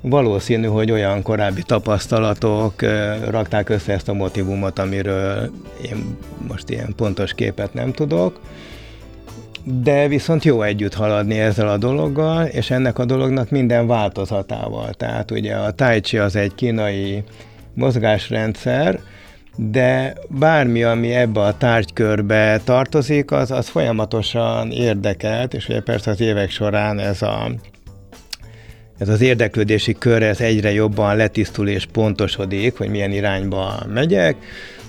valószínű, 0.00 0.66
hogy 0.66 0.90
olyan 0.90 1.22
korábbi 1.22 1.62
tapasztalatok 1.62 2.82
ö, 2.82 3.14
rakták 3.30 3.68
össze 3.68 3.92
ezt 3.92 4.08
a 4.08 4.12
motivumot, 4.12 4.78
amiről 4.78 5.50
én 5.82 6.16
most 6.48 6.70
ilyen 6.70 6.92
pontos 6.96 7.34
képet 7.34 7.74
nem 7.74 7.92
tudok, 7.92 8.40
de 9.64 10.08
viszont 10.08 10.44
jó 10.44 10.62
együtt 10.62 10.94
haladni 10.94 11.38
ezzel 11.38 11.68
a 11.68 11.76
dologgal, 11.76 12.46
és 12.46 12.70
ennek 12.70 12.98
a 12.98 13.04
dolognak 13.04 13.50
minden 13.50 13.86
változatával. 13.86 14.92
Tehát 14.92 15.30
ugye 15.30 15.54
a 15.54 15.70
Tai 15.70 16.00
Chi 16.00 16.18
az 16.18 16.36
egy 16.36 16.54
kínai 16.54 17.22
mozgásrendszer, 17.74 19.00
de 19.56 20.14
bármi, 20.28 20.82
ami 20.82 21.14
ebbe 21.14 21.40
a 21.40 21.56
tárgykörbe 21.56 22.60
tartozik, 22.64 23.30
az, 23.30 23.50
az 23.50 23.68
folyamatosan 23.68 24.70
érdekelt, 24.70 25.54
és 25.54 25.68
ugye 25.68 25.80
persze 25.80 26.10
az 26.10 26.20
évek 26.20 26.50
során 26.50 26.98
ez 26.98 27.22
a 27.22 27.50
ez 28.98 29.08
az 29.08 29.20
érdeklődési 29.20 29.92
kör 29.92 30.22
ez 30.22 30.40
egyre 30.40 30.72
jobban 30.72 31.16
letisztul 31.16 31.68
és 31.68 31.86
pontosodik, 31.86 32.76
hogy 32.76 32.88
milyen 32.88 33.12
irányba 33.12 33.82
megyek, 33.92 34.36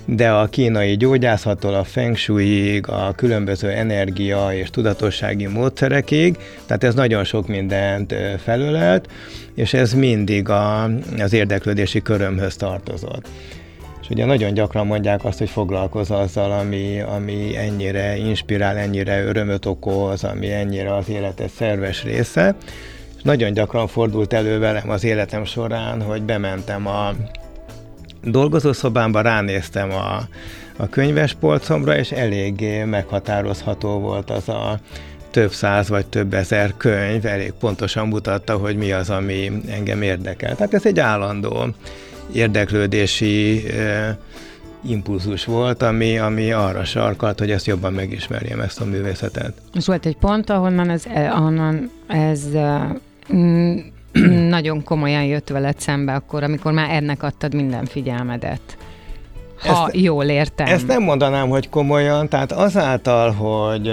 de 0.06 0.30
a 0.32 0.46
kínai 0.46 0.98
gyógyászattól 0.98 1.74
a 1.74 1.84
feng 1.84 2.16
shuiig, 2.16 2.88
a 2.88 3.14
különböző 3.16 3.70
energia 3.70 4.54
és 4.54 4.70
tudatossági 4.70 5.48
módszerekig, 5.48 6.38
tehát 6.66 6.84
ez 6.84 6.94
nagyon 6.94 7.24
sok 7.24 7.48
mindent 7.48 8.16
felölelt, 8.44 9.10
és 9.56 9.74
ez 9.74 9.94
mindig 9.94 10.50
a, 10.50 10.84
az 11.20 11.34
érdeklődési 11.34 12.02
körömhöz 12.02 12.56
tartozott. 12.56 13.28
És 14.02 14.10
ugye 14.10 14.26
nagyon 14.26 14.54
gyakran 14.54 14.88
mondják 14.88 15.26
azt, 15.26 15.38
hogy 15.38 15.50
foglalkozz 15.50 16.12
azzal, 16.12 16.52
ami, 16.52 17.02
ami 17.02 17.58
ennyire 17.58 18.18
inspirál, 18.18 18.78
ennyire 18.78 19.24
örömöt 19.24 19.66
okoz, 19.66 20.24
ami 20.24 20.52
ennyire 20.52 20.96
az 20.96 21.10
életed 21.10 21.50
szerves 21.50 22.04
része. 22.04 22.56
És 23.18 23.22
nagyon 23.22 23.54
gyakran 23.54 23.88
fordult 23.88 24.34
elő 24.34 24.60
velem 24.60 24.90
az 24.90 25.04
életem 25.04 25.46
során, 25.46 26.02
hogy 26.02 26.22
bementem 26.22 26.88
a 26.88 27.14
dolgozószobámba 28.24 29.22
ránéztem 29.22 29.92
a, 29.92 30.22
a 30.78 30.90
könyvespolcomra, 30.90 31.98
és 31.98 32.12
eléggé 32.12 32.84
meghatározható 32.84 34.00
volt 34.00 34.30
az 34.30 34.50
a 34.50 34.80
több 35.32 35.52
száz 35.52 35.90
vagy 35.90 36.06
több 36.06 36.34
ezer 36.34 36.74
könyv, 36.78 37.26
elég 37.26 37.52
pontosan 37.60 38.08
mutatta, 38.08 38.58
hogy 38.58 38.76
mi 38.76 38.92
az, 38.92 39.10
ami 39.10 39.52
engem 39.70 40.02
érdekel. 40.02 40.56
Tehát 40.56 40.74
ez 40.74 40.86
egy 40.86 41.00
állandó 41.00 41.68
érdeklődési 42.34 43.68
e, 43.70 44.18
impulzus 44.86 45.46
volt, 45.46 45.82
ami, 45.82 46.18
ami 46.18 46.52
arra 46.52 46.84
sarkalt, 46.84 47.40
hogy 47.40 47.52
ezt 47.52 47.66
jobban 47.66 47.94
megismerjem, 47.94 48.60
ezt 48.60 48.82
a 48.82 48.86
művészetet. 48.86 49.54
És 49.74 49.86
volt 49.86 50.06
egy 50.06 50.18
pont, 50.18 50.50
ahonnan 50.50 50.90
ez, 50.90 51.04
ahonnan 51.16 51.92
ez 52.08 52.42
nagyon 54.58 54.84
komolyan 54.84 55.24
jött 55.24 55.50
veled 55.50 55.80
szembe 55.80 56.14
akkor, 56.14 56.44
amikor 56.44 56.72
már 56.72 56.90
ennek 56.90 57.24
adtad 57.24 57.54
minden 57.54 57.86
figyelmedet. 57.86 58.78
Ha 59.60 59.86
ezt, 59.86 59.96
jól 59.96 60.26
értem. 60.26 60.68
Ezt 60.68 60.88
nem 60.88 61.04
mondanám, 61.04 61.50
hogy 61.50 61.70
komolyan, 61.70 62.30
tehát 62.30 62.52
azáltal, 62.52 63.32
hogy 63.32 63.92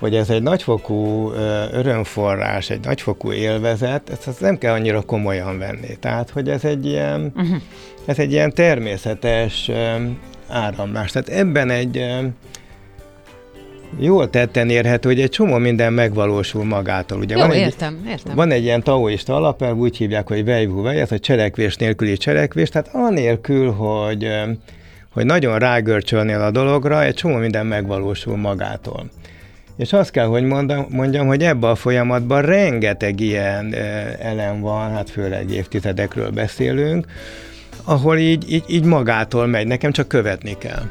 hogy 0.00 0.14
ez 0.14 0.30
egy 0.30 0.42
nagyfokú 0.42 1.30
örömforrás, 1.72 2.70
egy 2.70 2.84
nagyfokú 2.84 3.32
élvezet, 3.32 4.10
ezt, 4.10 4.26
ezt 4.26 4.40
nem 4.40 4.58
kell 4.58 4.72
annyira 4.72 5.00
komolyan 5.00 5.58
venni. 5.58 5.96
Tehát, 6.00 6.30
hogy 6.30 6.48
ez 6.48 6.64
egy 6.64 6.86
ilyen, 6.86 7.32
uh-huh. 7.36 7.56
ez 8.04 8.18
egy 8.18 8.32
ilyen 8.32 8.54
természetes 8.54 9.70
áramlás. 10.48 11.10
Tehát 11.10 11.28
ebben 11.28 11.70
egy 11.70 12.06
jól 13.98 14.30
tetten 14.30 14.70
érhető, 14.70 15.08
hogy 15.08 15.20
egy 15.20 15.30
csomó 15.30 15.56
minden 15.56 15.92
megvalósul 15.92 16.64
magától. 16.64 17.18
Ugye 17.18 17.36
Jó, 17.36 17.40
van 17.40 17.52
értem, 17.52 17.98
egy, 18.04 18.10
értem. 18.10 18.34
Van 18.34 18.50
egy 18.50 18.62
ilyen 18.62 18.82
taoista 18.82 19.34
alapelv, 19.34 19.76
úgy 19.76 19.96
hívják, 19.96 20.28
hogy 20.28 20.44
vejvú 20.44 20.82
vej, 20.82 21.00
ez 21.00 21.12
a 21.12 21.18
cselekvés 21.18 21.76
nélküli 21.76 22.16
cselekvés, 22.16 22.68
tehát 22.68 22.90
anélkül, 22.92 23.70
hogy, 23.70 24.28
hogy 25.12 25.24
nagyon 25.24 25.58
rágörcsölnél 25.58 26.40
a 26.40 26.50
dologra, 26.50 27.04
egy 27.04 27.14
csomó 27.14 27.36
minden 27.36 27.66
megvalósul 27.66 28.36
magától. 28.36 29.10
És 29.76 29.92
azt 29.92 30.10
kell, 30.10 30.26
hogy 30.26 30.42
mondjam, 30.42 30.86
mondjam 30.88 31.26
hogy 31.26 31.42
ebbe 31.42 31.68
a 31.68 31.74
folyamatban 31.74 32.42
rengeteg 32.42 33.20
ilyen 33.20 33.74
elem 34.20 34.60
van, 34.60 34.90
hát 34.90 35.10
főleg 35.10 35.50
évtizedekről 35.50 36.30
beszélünk, 36.30 37.06
ahol 37.84 38.18
így, 38.18 38.52
így, 38.52 38.64
így 38.66 38.84
magától 38.84 39.46
megy, 39.46 39.66
nekem 39.66 39.92
csak 39.92 40.08
követni 40.08 40.58
kell. 40.58 40.82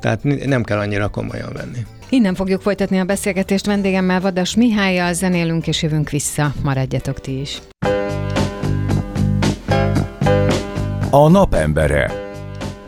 Tehát 0.00 0.22
nem 0.46 0.62
kell 0.62 0.78
annyira 0.78 1.08
komolyan 1.08 1.52
venni. 1.52 1.78
Innen 2.08 2.34
fogjuk 2.34 2.60
folytatni 2.60 2.98
a 2.98 3.04
beszélgetést 3.04 3.66
vendégemmel, 3.66 4.20
Vadas 4.20 4.56
Mihályjal, 4.56 5.12
zenélünk 5.12 5.66
és 5.66 5.82
jövünk 5.82 6.10
vissza. 6.10 6.52
Maradjatok 6.62 7.20
ti 7.20 7.40
is. 7.40 7.58
A 11.10 11.28
napembere. 11.28 12.12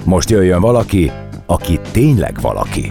Most 0.05 0.31
jöjjön 0.31 0.61
valaki, 0.61 1.11
aki 1.47 1.81
tényleg 1.91 2.41
valaki. 2.41 2.87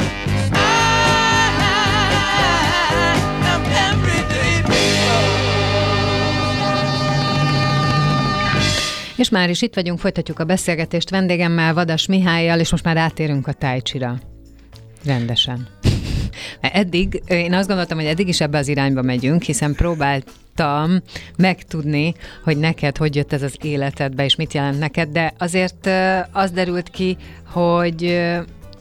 És 9.22 9.30
már 9.30 9.50
is 9.50 9.62
itt 9.62 9.75
vagyunk, 9.75 10.00
folytatjuk 10.00 10.40
a 10.40 10.44
beszélgetést 10.44 11.10
vendégemmel, 11.10 11.74
Vadas 11.74 12.06
Mihályjal, 12.06 12.60
és 12.60 12.72
most 12.72 12.84
már 12.84 12.98
átérünk 12.98 13.48
a 13.48 13.54
tájcsira. 13.54 14.20
Rendesen. 15.06 15.68
Eddig, 16.62 17.24
én 17.28 17.54
azt 17.54 17.68
gondoltam, 17.68 17.98
hogy 17.98 18.08
eddig 18.08 18.28
is 18.28 18.42
ebbe 18.42 18.58
az 18.58 18.68
irányba 18.68 19.01
megyünk, 19.01 19.44
hiszen 19.44 19.75
próbáltam 19.75 21.01
megtudni, 21.38 22.13
hogy 22.44 22.58
neked 22.58 22.98
hogy 22.98 23.16
jött 23.16 23.34
ez 23.34 23.42
az 23.42 23.56
életedbe, 23.62 24.24
és 24.24 24.36
mit 24.36 24.54
jelent 24.54 24.80
neked, 24.80 25.10
de 25.10 25.34
azért 25.38 25.90
az 26.32 26.51
derült 26.51 26.90
ki, 26.90 27.18
hogy 27.46 28.30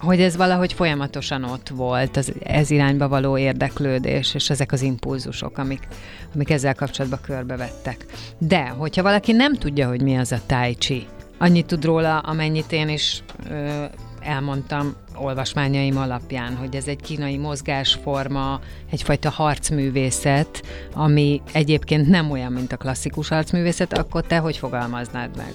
hogy 0.01 0.21
ez 0.21 0.37
valahogy 0.37 0.73
folyamatosan 0.73 1.45
ott 1.45 1.69
volt, 1.69 2.17
az, 2.17 2.33
ez 2.43 2.71
irányba 2.71 3.09
való 3.09 3.39
érdeklődés, 3.39 4.35
és 4.35 4.51
ezek 4.51 4.73
az 4.73 4.83
impulzusok, 4.83 5.59
amik, 5.59 5.89
amik 6.35 6.51
ezzel 6.51 6.75
kapcsolatban 6.75 7.21
körbevettek. 7.23 8.07
De, 8.39 8.69
hogyha 8.69 9.03
valaki 9.03 9.33
nem 9.33 9.55
tudja, 9.55 9.89
hogy 9.89 10.03
mi 10.03 10.17
az 10.17 10.33
a 10.33 10.41
tai 10.47 10.75
chi, 10.75 11.07
annyit 11.39 11.67
tud 11.67 11.85
róla, 11.85 12.19
amennyit 12.19 12.73
én 12.73 12.89
is 12.89 13.23
ö, 13.51 13.85
elmondtam 14.21 14.95
olvasmányaim 15.15 15.97
alapján, 15.97 16.57
hogy 16.57 16.77
ez 16.77 16.87
egy 16.87 17.01
kínai 17.01 17.37
mozgásforma, 17.37 18.61
egyfajta 18.91 19.31
harcművészet, 19.31 20.63
ami 20.95 21.43
egyébként 21.53 22.09
nem 22.09 22.31
olyan, 22.31 22.53
mint 22.53 22.73
a 22.73 22.77
klasszikus 22.77 23.29
harcművészet, 23.29 23.99
akkor 23.99 24.23
te 24.23 24.39
hogy 24.39 24.57
fogalmaznád 24.57 25.37
meg? 25.37 25.55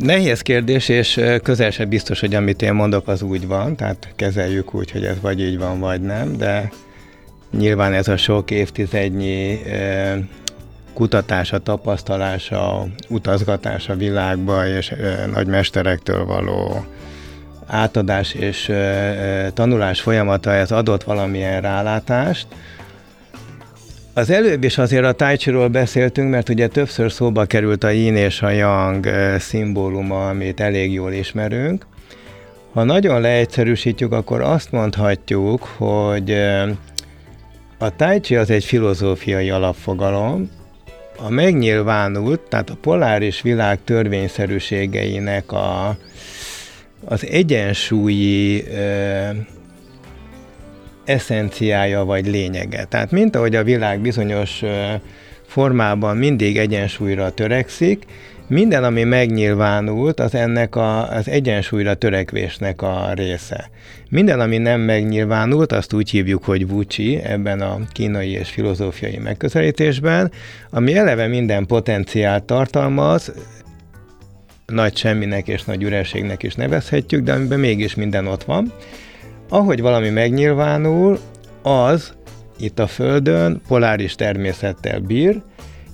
Nehéz 0.00 0.40
kérdés, 0.40 0.88
és 0.88 1.20
közel 1.42 1.70
sem 1.70 1.88
biztos, 1.88 2.20
hogy 2.20 2.34
amit 2.34 2.62
én 2.62 2.72
mondok, 2.72 3.08
az 3.08 3.22
úgy 3.22 3.46
van, 3.46 3.76
tehát 3.76 4.08
kezeljük 4.16 4.74
úgy, 4.74 4.90
hogy 4.90 5.04
ez 5.04 5.20
vagy 5.20 5.40
így 5.40 5.58
van, 5.58 5.80
vagy 5.80 6.00
nem, 6.00 6.36
de 6.36 6.70
nyilván 7.58 7.92
ez 7.92 8.08
a 8.08 8.16
sok 8.16 8.50
évtizednyi 8.50 9.58
kutatása, 10.92 11.58
tapasztalása, 11.58 12.86
utazgatása 13.08 13.96
világba, 13.96 14.66
és 14.66 14.94
nagy 15.32 15.46
mesterektől 15.46 16.24
való 16.24 16.84
átadás 17.66 18.34
és 18.34 18.72
tanulás 19.54 20.00
folyamata, 20.00 20.52
ez 20.52 20.70
adott 20.70 21.02
valamilyen 21.02 21.60
rálátást, 21.60 22.46
az 24.14 24.30
előbb 24.30 24.64
is 24.64 24.78
azért 24.78 25.04
a 25.04 25.12
tájcsiról 25.12 25.68
beszéltünk, 25.68 26.30
mert 26.30 26.48
ugye 26.48 26.66
többször 26.66 27.12
szóba 27.12 27.44
került 27.44 27.84
a 27.84 27.90
yin 27.90 28.16
és 28.16 28.42
a 28.42 28.50
yang 28.50 29.08
szimbóluma, 29.38 30.28
amit 30.28 30.60
elég 30.60 30.92
jól 30.92 31.12
ismerünk. 31.12 31.86
Ha 32.72 32.84
nagyon 32.84 33.20
leegyszerűsítjük, 33.20 34.12
akkor 34.12 34.40
azt 34.40 34.72
mondhatjuk, 34.72 35.62
hogy 35.62 36.30
a 37.78 37.96
tájcsi 37.96 38.36
az 38.36 38.50
egy 38.50 38.64
filozófiai 38.64 39.50
alapfogalom, 39.50 40.50
a 41.16 41.30
megnyilvánult, 41.30 42.40
tehát 42.40 42.70
a 42.70 42.76
poláris 42.80 43.42
világ 43.42 43.78
törvényszerűségeinek 43.84 45.52
a, 45.52 45.96
az 47.04 47.26
egyensúlyi 47.26 48.64
eszenciája 51.04 52.04
vagy 52.04 52.26
lényege. 52.26 52.84
Tehát 52.84 53.10
mint 53.10 53.36
ahogy 53.36 53.56
a 53.56 53.64
világ 53.64 54.00
bizonyos 54.00 54.62
formában 55.46 56.16
mindig 56.16 56.58
egyensúlyra 56.58 57.30
törekszik, 57.30 58.04
minden, 58.50 58.84
ami 58.84 59.04
megnyilvánult, 59.04 60.20
az 60.20 60.34
ennek 60.34 60.76
a, 60.76 61.10
az 61.10 61.28
egyensúlyra 61.28 61.94
törekvésnek 61.94 62.82
a 62.82 63.12
része. 63.14 63.70
Minden, 64.08 64.40
ami 64.40 64.58
nem 64.58 64.80
megnyilvánult, 64.80 65.72
azt 65.72 65.92
úgy 65.92 66.10
hívjuk, 66.10 66.44
hogy 66.44 66.68
vucsi 66.68 67.16
ebben 67.22 67.60
a 67.60 67.78
kínai 67.92 68.30
és 68.30 68.48
filozófiai 68.48 69.18
megközelítésben, 69.18 70.30
ami 70.70 70.96
eleve 70.96 71.26
minden 71.26 71.66
potenciált 71.66 72.44
tartalmaz, 72.44 73.32
nagy 74.66 74.96
semminek 74.96 75.48
és 75.48 75.64
nagy 75.64 75.82
ürességnek 75.82 76.42
is 76.42 76.54
nevezhetjük, 76.54 77.24
de 77.24 77.32
amiben 77.32 77.60
mégis 77.60 77.94
minden 77.94 78.26
ott 78.26 78.44
van 78.44 78.72
ahogy 79.50 79.80
valami 79.80 80.08
megnyilvánul, 80.08 81.18
az 81.62 82.12
itt 82.58 82.78
a 82.78 82.86
Földön 82.86 83.60
poláris 83.68 84.14
természettel 84.14 85.00
bír, 85.00 85.40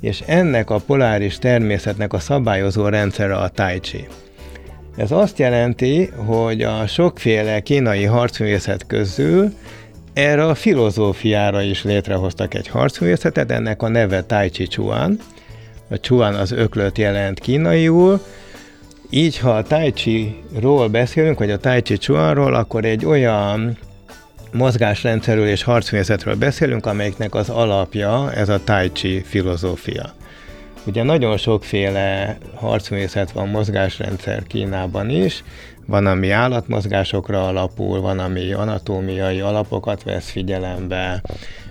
és 0.01 0.23
ennek 0.27 0.71
a 0.71 0.79
poláris 0.79 1.39
természetnek 1.39 2.13
a 2.13 2.19
szabályozó 2.19 2.89
rendszere 2.89 3.35
a 3.35 3.49
tai 3.49 3.81
chi. 3.81 4.07
Ez 4.97 5.11
azt 5.11 5.39
jelenti, 5.39 6.11
hogy 6.17 6.63
a 6.63 6.87
sokféle 6.87 7.61
kínai 7.61 8.05
harcművészet 8.05 8.87
közül 8.87 9.53
erre 10.13 10.45
a 10.45 10.55
filozófiára 10.55 11.63
is 11.63 11.85
létrehoztak 11.85 12.55
egy 12.55 12.69
harcművészetet, 12.69 13.51
ennek 13.51 13.83
a 13.83 13.89
neve 13.89 14.23
Tai 14.23 14.49
Chi 14.49 14.67
Chuan. 14.67 15.19
A 15.91 15.95
Chuan 15.95 16.35
az 16.35 16.53
öklöt 16.53 16.99
jelent 16.99 17.39
kínaiul, 17.39 18.21
így, 19.11 19.39
ha 19.39 19.51
a 19.51 19.63
Tai 19.63 19.93
Chi-ról 19.93 20.89
beszélünk, 20.89 21.39
vagy 21.39 21.51
a 21.51 21.59
Tai 21.59 21.83
Chi 21.83 21.97
Chuanról, 21.97 22.55
akkor 22.55 22.85
egy 22.85 23.05
olyan 23.05 23.79
mozgásrendszerről 24.53 25.47
és 25.47 25.63
harcművészetről 25.63 26.35
beszélünk, 26.35 26.87
amelyiknek 26.87 27.35
az 27.35 27.49
alapja 27.49 28.33
ez 28.33 28.49
a 28.49 28.65
Tai 28.65 28.93
Chi 28.93 29.23
filozófia. 29.25 30.15
Ugye 30.87 31.03
nagyon 31.03 31.37
sokféle 31.37 32.39
harcművészet 32.55 33.31
van, 33.31 33.49
mozgásrendszer 33.49 34.43
Kínában 34.43 35.11
is, 35.11 35.45
van, 35.87 36.07
ami 36.07 36.31
állatmozgásokra 36.31 37.47
alapul, 37.47 38.01
van, 38.01 38.19
ami 38.19 38.53
anatómiai 38.53 39.41
alapokat 39.41 40.03
vesz 40.03 40.31
figyelembe, 40.31 41.23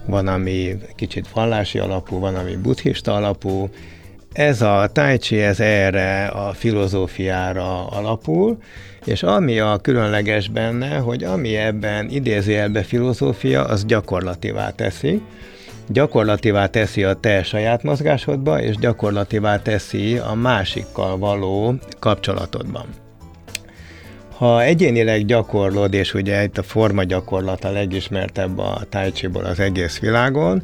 van, 0.05 0.27
ami 0.27 0.75
kicsit 0.95 1.27
vallási 1.33 1.79
alapú, 1.79 2.19
van, 2.19 2.35
ami 2.35 2.55
buddhista 2.55 3.13
alapú, 3.13 3.69
ez 4.35 4.61
a 4.61 4.89
tai 4.93 5.17
chi, 5.17 5.41
ez 5.41 5.59
erre 5.59 6.25
a 6.25 6.53
filozófiára 6.53 7.87
alapul, 7.87 8.57
és 9.05 9.23
ami 9.23 9.59
a 9.59 9.77
különleges 9.77 10.47
benne, 10.47 10.97
hogy 10.97 11.23
ami 11.23 11.55
ebben 11.55 12.09
idézőjelbe 12.09 12.83
filozófia, 12.83 13.63
az 13.65 13.85
gyakorlativá 13.85 14.69
teszi, 14.69 15.21
gyakorlativá 15.87 16.67
teszi 16.67 17.03
a 17.03 17.13
te 17.13 17.43
saját 17.43 17.83
mozgásodba, 17.83 18.61
és 18.61 18.75
gyakorlativá 18.75 19.61
teszi 19.61 20.17
a 20.17 20.33
másikkal 20.33 21.17
való 21.17 21.75
kapcsolatodban. 21.99 22.85
Ha 24.37 24.63
egyénileg 24.63 25.25
gyakorlod, 25.25 25.93
és 25.93 26.13
ugye 26.13 26.43
itt 26.43 26.57
a 26.57 26.63
forma 26.63 27.03
gyakorlat 27.03 27.63
legismertebb 27.63 28.57
a 28.57 28.81
tai 28.89 29.11
az 29.43 29.59
egész 29.59 29.99
világon, 29.99 30.63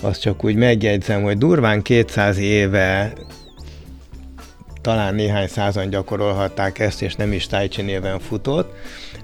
azt 0.00 0.20
csak 0.20 0.44
úgy 0.44 0.54
megjegyzem, 0.54 1.22
hogy 1.22 1.38
durván 1.38 1.82
200 1.82 2.38
éve 2.38 3.12
talán 4.80 5.14
néhány 5.14 5.46
százan 5.46 5.90
gyakorolhatták 5.90 6.78
ezt, 6.78 7.02
és 7.02 7.14
nem 7.14 7.32
is 7.32 7.46
Tai 7.46 7.68
Chi 7.68 7.82
néven 7.82 8.18
futott. 8.18 8.72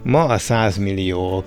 Ma 0.02 0.24
a 0.24 0.38
százmilliók 0.38 1.46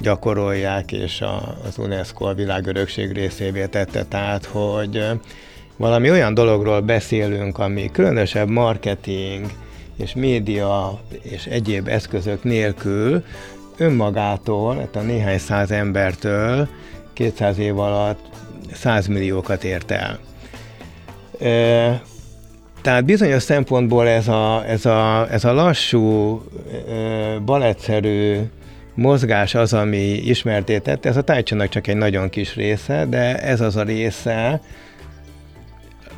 gyakorolják, 0.00 0.92
és 0.92 1.24
az 1.68 1.78
UNESCO 1.78 2.24
a 2.24 2.34
világörökség 2.34 3.12
részévé 3.12 3.66
tette, 3.66 4.04
tehát, 4.04 4.44
hogy 4.44 5.04
valami 5.76 6.10
olyan 6.10 6.34
dologról 6.34 6.80
beszélünk, 6.80 7.58
ami 7.58 7.90
különösebb 7.92 8.48
marketing 8.48 9.46
és 9.96 10.14
média 10.14 11.00
és 11.22 11.46
egyéb 11.46 11.88
eszközök 11.88 12.44
nélkül 12.44 13.24
önmagától, 13.76 14.74
tehát 14.74 14.96
a 14.96 15.00
néhány 15.00 15.38
száz 15.38 15.70
embertől 15.70 16.68
200 17.22 17.58
év 17.58 17.78
alatt 17.78 18.18
100 18.72 19.06
milliókat 19.06 19.64
ért 19.64 19.90
el. 19.90 20.18
E, 21.40 22.02
tehát 22.82 23.04
bizonyos 23.04 23.42
szempontból 23.42 24.08
ez 24.08 24.28
a, 24.28 24.64
ez 24.66 24.86
a, 24.86 25.26
ez 25.30 25.44
a 25.44 25.52
lassú, 25.52 26.42
e, 26.88 27.38
balettszerű 27.38 28.38
mozgás 28.94 29.54
az, 29.54 29.72
ami 29.72 30.12
ismertétett. 30.12 31.04
Ez 31.04 31.16
a 31.16 31.22
tájcsanak 31.22 31.68
csak 31.68 31.86
egy 31.86 31.96
nagyon 31.96 32.28
kis 32.28 32.54
része, 32.54 33.06
de 33.06 33.42
ez 33.42 33.60
az 33.60 33.76
a 33.76 33.82
része, 33.82 34.60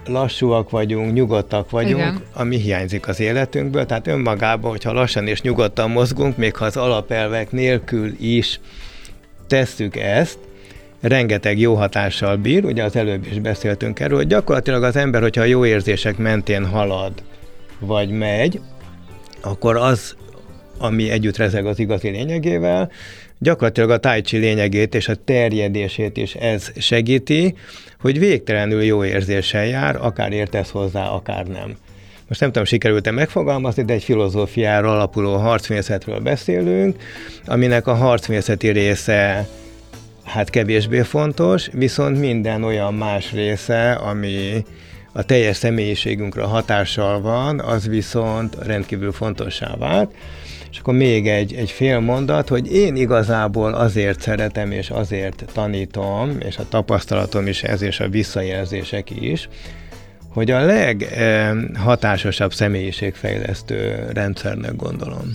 lassúak 0.06 0.70
vagyunk, 0.70 1.12
nyugodtak 1.12 1.70
vagyunk, 1.70 2.00
Igen. 2.00 2.22
ami 2.34 2.56
hiányzik 2.56 3.08
az 3.08 3.20
életünkből. 3.20 3.86
Tehát 3.86 4.06
önmagában, 4.06 4.70
hogyha 4.70 4.92
lassan 4.92 5.26
és 5.26 5.42
nyugodtan 5.42 5.90
mozgunk, 5.90 6.36
még 6.36 6.56
ha 6.56 6.64
az 6.64 6.76
alapelvek 6.76 7.50
nélkül 7.50 8.12
is 8.20 8.60
tesszük 9.46 9.96
ezt, 9.96 10.38
rengeteg 11.08 11.58
jó 11.58 11.74
hatással 11.74 12.36
bír, 12.36 12.64
ugye 12.64 12.82
az 12.82 12.96
előbb 12.96 13.26
is 13.26 13.38
beszéltünk 13.38 14.00
erről, 14.00 14.16
hogy 14.16 14.26
gyakorlatilag 14.26 14.82
az 14.82 14.96
ember, 14.96 15.22
hogyha 15.22 15.42
a 15.42 15.44
jó 15.44 15.66
érzések 15.66 16.16
mentén 16.16 16.66
halad, 16.66 17.12
vagy 17.78 18.10
megy, 18.10 18.60
akkor 19.42 19.76
az, 19.76 20.16
ami 20.78 21.10
együtt 21.10 21.36
rezeg 21.36 21.66
az 21.66 21.78
igazi 21.78 22.08
lényegével, 22.08 22.90
gyakorlatilag 23.38 23.90
a 23.90 23.98
tájcsi 23.98 24.36
lényegét 24.36 24.94
és 24.94 25.08
a 25.08 25.14
terjedését 25.14 26.16
is 26.16 26.34
ez 26.34 26.72
segíti, 26.76 27.54
hogy 28.00 28.18
végtelenül 28.18 28.82
jó 28.82 29.04
érzéssel 29.04 29.66
jár, 29.66 29.96
akár 30.00 30.32
értesz 30.32 30.70
hozzá, 30.70 31.08
akár 31.08 31.46
nem. 31.46 31.76
Most 32.28 32.40
nem 32.40 32.48
tudom, 32.48 32.64
sikerült-e 32.64 33.10
megfogalmazni, 33.10 33.84
de 33.84 33.92
egy 33.92 34.04
filozófiára 34.04 34.92
alapuló 34.92 35.36
harcmészetről 35.36 36.20
beszélünk, 36.20 36.96
aminek 37.46 37.86
a 37.86 37.94
harcmészeti 37.94 38.68
része 38.68 39.48
hát 40.24 40.50
kevésbé 40.50 41.02
fontos, 41.02 41.68
viszont 41.72 42.18
minden 42.18 42.62
olyan 42.62 42.94
más 42.94 43.32
része, 43.32 43.92
ami 43.92 44.64
a 45.12 45.22
teljes 45.22 45.56
személyiségünkre 45.56 46.42
hatással 46.42 47.20
van, 47.20 47.60
az 47.60 47.88
viszont 47.88 48.56
rendkívül 48.62 49.12
fontossá 49.12 49.76
vált. 49.76 50.14
És 50.70 50.78
akkor 50.78 50.94
még 50.94 51.28
egy, 51.28 51.54
egy 51.54 51.70
fél 51.70 52.00
mondat, 52.00 52.48
hogy 52.48 52.72
én 52.72 52.96
igazából 52.96 53.74
azért 53.74 54.20
szeretem, 54.20 54.70
és 54.70 54.90
azért 54.90 55.44
tanítom, 55.52 56.36
és 56.40 56.58
a 56.58 56.68
tapasztalatom 56.68 57.46
is 57.46 57.62
ez, 57.62 57.82
és 57.82 58.00
a 58.00 58.08
visszajelzések 58.08 59.10
is, 59.10 59.48
hogy 60.28 60.50
a 60.50 60.64
leghatásosabb 60.64 62.52
személyiségfejlesztő 62.52 64.06
rendszernek 64.12 64.76
gondolom. 64.76 65.32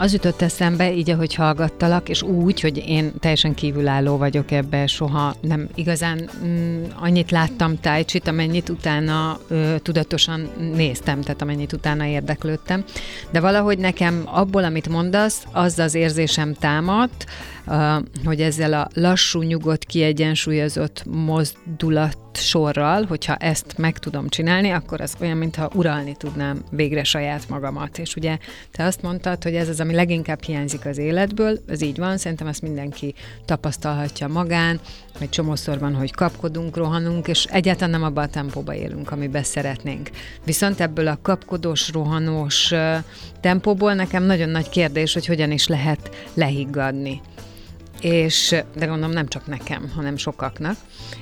Az 0.00 0.12
jutott 0.12 0.42
eszembe, 0.42 0.92
így 0.94 1.10
ahogy 1.10 1.34
hallgattalak, 1.34 2.08
és 2.08 2.22
úgy, 2.22 2.60
hogy 2.60 2.84
én 2.86 3.12
teljesen 3.20 3.54
kívülálló 3.54 4.16
vagyok 4.16 4.50
ebbe, 4.50 4.86
soha 4.86 5.34
nem 5.40 5.68
igazán 5.74 6.30
mm, 6.44 6.82
annyit 7.00 7.30
láttam 7.30 7.80
tájcsit, 7.80 8.28
amennyit 8.28 8.68
utána 8.68 9.38
ö, 9.48 9.74
tudatosan 9.82 10.50
néztem, 10.74 11.20
tehát 11.20 11.42
amennyit 11.42 11.72
utána 11.72 12.06
érdeklődtem. 12.06 12.84
De 13.30 13.40
valahogy 13.40 13.78
nekem 13.78 14.22
abból, 14.24 14.64
amit 14.64 14.88
mondasz, 14.88 15.44
az 15.52 15.78
az 15.78 15.94
érzésem 15.94 16.54
támadt, 16.54 17.26
hogy 18.24 18.40
ezzel 18.40 18.72
a 18.72 18.88
lassú, 18.94 19.42
nyugodt, 19.42 19.84
kiegyensúlyozott 19.84 21.04
mozdulat 21.06 22.18
sorral, 22.32 23.04
hogyha 23.04 23.36
ezt 23.36 23.74
meg 23.76 23.98
tudom 23.98 24.28
csinálni, 24.28 24.70
akkor 24.70 25.00
az 25.00 25.14
olyan, 25.20 25.36
mintha 25.36 25.70
uralni 25.74 26.16
tudnám 26.16 26.64
végre 26.70 27.04
saját 27.04 27.48
magamat. 27.48 27.98
És 27.98 28.14
ugye 28.16 28.38
te 28.70 28.84
azt 28.84 29.02
mondtad, 29.02 29.42
hogy 29.42 29.54
ez 29.54 29.68
az, 29.68 29.80
ami 29.88 29.96
leginkább 29.96 30.42
hiányzik 30.42 30.86
az 30.86 30.98
életből, 30.98 31.58
ez 31.66 31.82
így 31.82 31.96
van, 31.96 32.16
szerintem 32.18 32.46
ezt 32.46 32.62
mindenki 32.62 33.14
tapasztalhatja 33.44 34.28
magán, 34.28 34.80
egy 35.18 35.28
csomószor 35.28 35.78
van, 35.78 35.94
hogy 35.94 36.12
kapkodunk, 36.12 36.76
rohanunk, 36.76 37.28
és 37.28 37.44
egyáltalán 37.44 37.90
nem 37.90 38.02
abban 38.02 38.24
a 38.24 38.28
tempóba 38.28 38.74
élünk, 38.74 39.10
amiben 39.10 39.42
szeretnénk. 39.42 40.10
Viszont 40.44 40.80
ebből 40.80 41.06
a 41.06 41.18
kapkodós, 41.22 41.92
rohanós 41.92 42.72
tempóból 43.40 43.94
nekem 43.94 44.22
nagyon 44.22 44.48
nagy 44.48 44.68
kérdés, 44.68 45.12
hogy 45.12 45.26
hogyan 45.26 45.50
is 45.50 45.66
lehet 45.66 46.10
lehiggadni 46.34 47.20
és 48.00 48.54
de 48.76 48.86
gondolom 48.86 49.10
nem 49.10 49.28
csak 49.28 49.46
nekem, 49.46 49.92
hanem 49.94 50.16
sokaknak. 50.16 50.76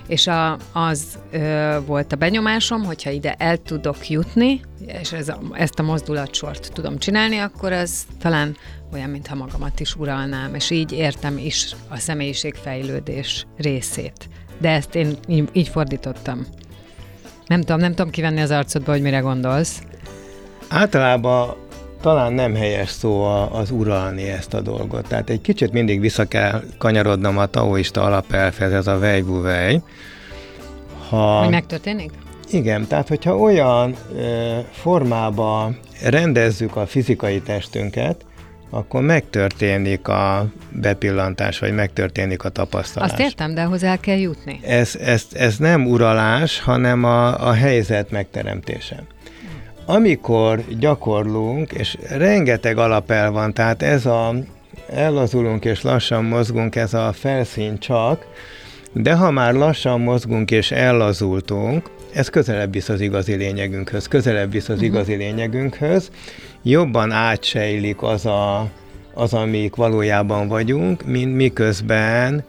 És 0.07 0.27
a, 0.27 0.57
az 0.73 1.19
ö, 1.31 1.77
volt 1.87 2.13
a 2.13 2.17
benyomásom, 2.17 2.85
hogyha 2.85 3.11
ide 3.11 3.35
el 3.39 3.57
tudok 3.57 4.09
jutni, 4.09 4.61
és 5.01 5.13
ez 5.13 5.29
a, 5.29 5.41
ezt 5.53 5.79
a 5.79 5.83
mozdulatsort 5.83 6.71
tudom 6.73 6.99
csinálni, 6.99 7.39
akkor 7.39 7.73
az 7.73 8.07
talán 8.21 8.57
olyan, 8.93 9.11
mintha 9.11 9.35
magamat 9.35 9.81
is 9.81 9.95
uralnám, 9.95 10.55
és 10.55 10.71
így 10.71 10.93
értem 10.93 11.39
is 11.39 11.75
a 11.89 11.97
személyiségfejlődés 11.99 13.47
részét. 13.57 14.29
De 14.59 14.71
ezt 14.71 14.95
én 14.95 15.17
így, 15.29 15.49
így 15.53 15.69
fordítottam. 15.69 16.47
Nem 17.47 17.61
tudom, 17.61 17.81
nem 17.81 17.95
tudom 17.95 18.11
kivenni 18.11 18.41
az 18.41 18.51
arcodba, 18.51 18.93
hogy 18.93 19.03
mire 19.03 19.19
gondolsz. 19.19 19.83
Általában 20.69 21.57
talán 22.01 22.33
nem 22.33 22.55
helyes 22.55 22.91
szó 22.91 23.23
az 23.53 23.71
uralni 23.71 24.29
ezt 24.29 24.55
a 24.55 24.61
dolgot. 24.61 25.09
Tehát 25.09 25.31
egy 25.31 25.41
kicsit 25.41 25.73
mindig 25.73 26.01
vissza 26.01 26.25
kell 26.25 26.63
kanyarodnom 26.79 27.39
a 27.39 27.47
taoista 27.47 28.03
alapelvhez, 28.03 28.73
ez 28.73 28.87
a 28.87 28.99
vej 28.99 29.83
Ha... 31.09 31.39
Hogy 31.39 31.51
megtörténik? 31.51 32.11
Igen, 32.51 32.87
tehát 32.87 33.09
hogyha 33.09 33.37
olyan 33.37 33.95
ö, 34.17 34.59
formába 34.71 35.71
rendezzük 36.03 36.77
a 36.77 36.87
fizikai 36.87 37.41
testünket, 37.41 38.25
akkor 38.71 39.03
megtörténik 39.03 40.09
a 40.09 40.47
bepillantás, 40.71 41.59
vagy 41.59 41.75
megtörténik 41.75 42.45
a 42.45 42.49
tapasztalás. 42.49 43.11
Azt 43.11 43.21
értem, 43.21 43.55
de 43.55 43.69
el 43.81 43.99
kell 43.99 44.19
jutni. 44.19 44.61
Ez, 44.63 44.97
ez, 44.97 45.27
ez 45.33 45.57
nem 45.57 45.87
uralás, 45.87 46.61
hanem 46.61 47.05
a, 47.05 47.49
a 47.49 47.53
helyzet 47.53 48.11
megteremtése 48.11 49.07
amikor 49.87 50.65
gyakorlunk, 50.79 51.73
és 51.73 51.97
rengeteg 52.11 52.79
alapel 52.79 53.31
van, 53.31 53.53
tehát 53.53 53.83
ez 53.83 54.07
a 54.07 54.35
ellazulunk 54.91 55.65
és 55.65 55.83
lassan 55.83 56.25
mozgunk, 56.25 56.77
ez 56.77 56.95
a 56.95 57.13
felszín 57.13 57.79
csak, 57.79 58.27
de 58.93 59.15
ha 59.15 59.31
már 59.31 59.55
lassan 59.55 60.01
mozgunk 60.01 60.51
és 60.51 60.71
ellazultunk, 60.71 61.91
ez 62.13 62.29
közelebb 62.29 62.73
visz 62.73 62.89
az 62.89 63.01
igazi 63.01 63.35
lényegünkhöz, 63.35 64.09
közelebb 64.09 64.53
visz 64.53 64.69
az 64.69 64.75
uh-huh. 64.75 64.87
igazi 64.87 65.15
lényegünkhöz, 65.15 66.11
jobban 66.63 67.11
átsejlik 67.11 68.03
az, 68.03 68.27
a, 68.27 68.71
az, 69.15 69.33
amik 69.35 69.75
valójában 69.75 70.49
vagyunk, 70.49 71.05
mint 71.05 71.35
miközben 71.35 72.45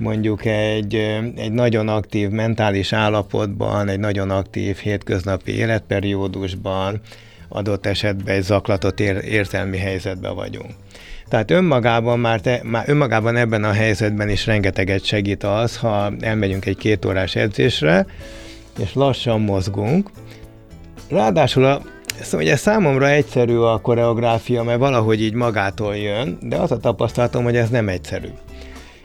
mondjuk 0.00 0.44
egy, 0.44 0.94
egy 1.36 1.52
nagyon 1.52 1.88
aktív 1.88 2.28
mentális 2.28 2.92
állapotban, 2.92 3.88
egy 3.88 3.98
nagyon 3.98 4.30
aktív 4.30 4.76
hétköznapi 4.76 5.56
életperiódusban, 5.56 7.00
adott 7.48 7.86
esetben 7.86 8.34
egy 8.34 8.42
zaklatott 8.42 9.00
ér, 9.00 9.24
érzelmi 9.24 9.78
helyzetben 9.78 10.34
vagyunk. 10.34 10.70
Tehát 11.28 11.50
önmagában 11.50 12.18
már, 12.18 12.40
te, 12.40 12.60
már 12.64 12.84
önmagában 12.88 13.36
ebben 13.36 13.64
a 13.64 13.72
helyzetben 13.72 14.28
is 14.28 14.46
rengeteget 14.46 15.04
segít 15.04 15.44
az, 15.44 15.76
ha 15.76 16.12
elmegyünk 16.20 16.66
egy 16.66 16.76
két 16.76 17.04
órás 17.04 17.36
edzésre, 17.36 18.06
és 18.78 18.94
lassan 18.94 19.40
mozgunk. 19.40 20.10
Ráadásul 21.08 21.64
a, 21.64 21.82
Szóval 22.20 22.46
ugye 22.46 22.56
számomra 22.56 23.08
egyszerű 23.08 23.56
a 23.56 23.78
koreográfia, 23.78 24.62
mert 24.62 24.78
valahogy 24.78 25.22
így 25.22 25.34
magától 25.34 25.96
jön, 25.96 26.38
de 26.40 26.56
az 26.56 26.72
a 26.72 26.76
tapasztalatom, 26.76 27.44
hogy 27.44 27.56
ez 27.56 27.68
nem 27.68 27.88
egyszerű. 27.88 28.28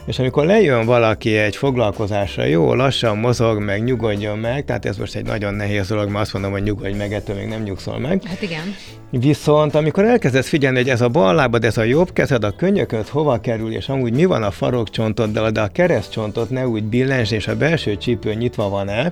És 0.05 0.19
amikor 0.19 0.45
lejön 0.45 0.85
valaki 0.85 1.37
egy 1.37 1.55
foglalkozásra, 1.55 2.43
jó, 2.43 2.73
lassan 2.73 3.17
mozog, 3.17 3.59
meg 3.59 3.83
nyugodjon 3.83 4.37
meg, 4.37 4.65
tehát 4.65 4.85
ez 4.85 4.97
most 4.97 5.15
egy 5.15 5.25
nagyon 5.25 5.53
nehéz 5.53 5.87
dolog, 5.87 6.09
mert 6.09 6.19
azt 6.19 6.33
mondom, 6.33 6.51
hogy 6.51 6.63
nyugodj 6.63 6.97
meg, 6.97 7.13
ettől 7.13 7.35
még 7.35 7.47
nem 7.47 7.61
nyugszol 7.61 7.99
meg. 7.99 8.21
Hát 8.25 8.41
igen. 8.41 8.75
Viszont 9.09 9.75
amikor 9.75 10.05
elkezdesz 10.05 10.47
figyelni, 10.47 10.77
hogy 10.77 10.89
ez 10.89 11.01
a 11.01 11.09
bal 11.09 11.35
lábad, 11.35 11.63
ez 11.63 11.77
a 11.77 11.83
jobb 11.83 12.13
kezed, 12.13 12.43
a 12.43 12.51
könyököd 12.51 13.07
hova 13.07 13.39
kerül, 13.39 13.73
és 13.73 13.89
amúgy 13.89 14.13
mi 14.13 14.25
van 14.25 14.43
a 14.43 14.51
farokcsontoddal, 14.51 15.49
de 15.49 15.61
a 15.61 15.67
keresztcsontot 15.67 16.49
ne 16.49 16.67
úgy 16.67 16.83
billens, 16.83 17.31
és 17.31 17.47
a 17.47 17.57
belső 17.57 17.97
csípő 17.97 18.33
nyitva 18.33 18.69
van-e, 18.69 19.11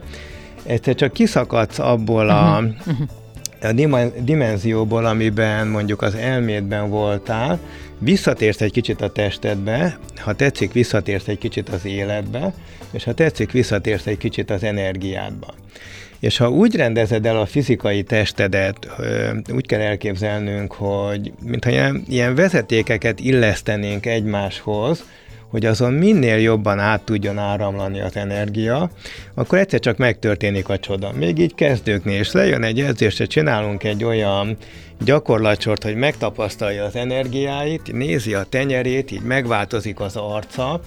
egyszer 0.66 0.96
csak 0.96 1.14
kiszakadsz 1.14 1.80
abból 1.80 2.30
a, 2.30 2.64
uh-huh. 2.86 3.96
a 3.96 4.12
dimenzióból, 4.22 5.06
amiben 5.06 5.68
mondjuk 5.68 6.02
az 6.02 6.16
elmédben 6.16 6.90
voltál, 6.90 7.60
visszatérsz 8.04 8.62
egy 8.62 8.72
kicsit 8.72 9.02
a 9.02 9.12
testedbe, 9.12 9.98
ha 10.18 10.34
tetszik, 10.34 10.72
visszatérsz 10.72 11.28
egy 11.28 11.38
kicsit 11.38 11.70
az 11.70 11.86
életbe, 11.86 12.54
és 12.92 13.04
ha 13.04 13.14
tetszik, 13.14 13.52
visszatérsz 13.52 14.06
egy 14.06 14.18
kicsit 14.18 14.50
az 14.50 14.64
energiádba. 14.64 15.54
És 16.20 16.38
ha 16.38 16.50
úgy 16.50 16.76
rendezed 16.76 17.26
el 17.26 17.38
a 17.38 17.46
fizikai 17.46 18.04
testedet, 18.04 18.88
úgy 19.54 19.66
kell 19.66 19.80
elképzelnünk, 19.80 20.74
hogy 20.74 21.34
mintha 21.42 21.70
ilyen, 21.70 22.04
ilyen 22.08 22.36
vezetékeket 22.36 23.20
illesztenénk 23.20 24.06
egymáshoz, 24.06 25.04
hogy 25.54 25.66
azon 25.66 25.94
minél 25.94 26.38
jobban 26.38 26.80
át 26.80 27.02
tudjon 27.02 27.38
áramlani 27.38 28.02
az 28.02 28.16
energia, 28.16 28.90
akkor 29.34 29.58
egyszer 29.58 29.80
csak 29.80 29.98
megtörténik 29.98 30.70
a 30.70 30.80
csoda. 30.80 31.12
Még 31.12 31.40
így 31.40 31.56
kezdőknél, 31.56 32.20
és 32.20 32.32
lejön 32.32 32.64
egy 32.64 32.80
edzésre, 32.80 33.26
csinálunk 33.26 33.84
egy 33.84 34.04
olyan 34.04 34.58
gyakorlatsort, 35.00 35.84
hogy 35.84 35.96
megtapasztalja 35.96 36.84
az 36.84 36.96
energiáit, 36.96 37.92
nézi 37.92 38.34
a 38.34 38.44
tenyerét, 38.44 39.12
így 39.12 39.22
megváltozik 39.22 40.00
az 40.00 40.16
arca, 40.16 40.82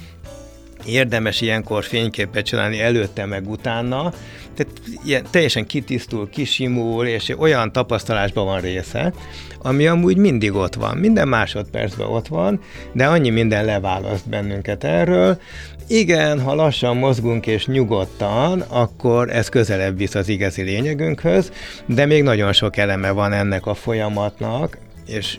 érdemes 0.87 1.41
ilyenkor 1.41 1.85
fényképet 1.85 2.45
csinálni 2.45 2.81
előtte 2.81 3.27
meg 3.27 3.51
utána, 3.51 4.13
tehát 4.55 4.73
ilyen, 5.05 5.25
teljesen 5.31 5.67
kitisztul, 5.67 6.29
kisimul, 6.31 7.07
és 7.07 7.35
olyan 7.39 7.73
tapasztalásban 7.73 8.45
van 8.45 8.61
része, 8.61 9.13
ami 9.59 9.87
amúgy 9.87 10.17
mindig 10.17 10.55
ott 10.55 10.75
van, 10.75 10.97
minden 10.97 11.29
másodpercben 11.29 12.07
ott 12.07 12.27
van, 12.27 12.61
de 12.93 13.07
annyi 13.07 13.31
minden 13.31 13.65
leválaszt 13.65 14.29
bennünket 14.29 14.85
erről. 14.85 15.41
Igen, 15.89 16.41
ha 16.41 16.55
lassan 16.55 16.97
mozgunk 16.97 17.47
és 17.47 17.67
nyugodtan, 17.67 18.61
akkor 18.61 19.31
ez 19.31 19.49
közelebb 19.49 19.99
visz 19.99 20.15
az 20.15 20.29
igazi 20.29 20.63
lényegünkhöz, 20.63 21.53
de 21.87 22.07
még 22.07 22.23
nagyon 22.23 22.53
sok 22.53 22.77
eleme 22.77 23.11
van 23.11 23.33
ennek 23.33 23.67
a 23.67 23.75
folyamatnak, 23.75 24.79
és 25.07 25.39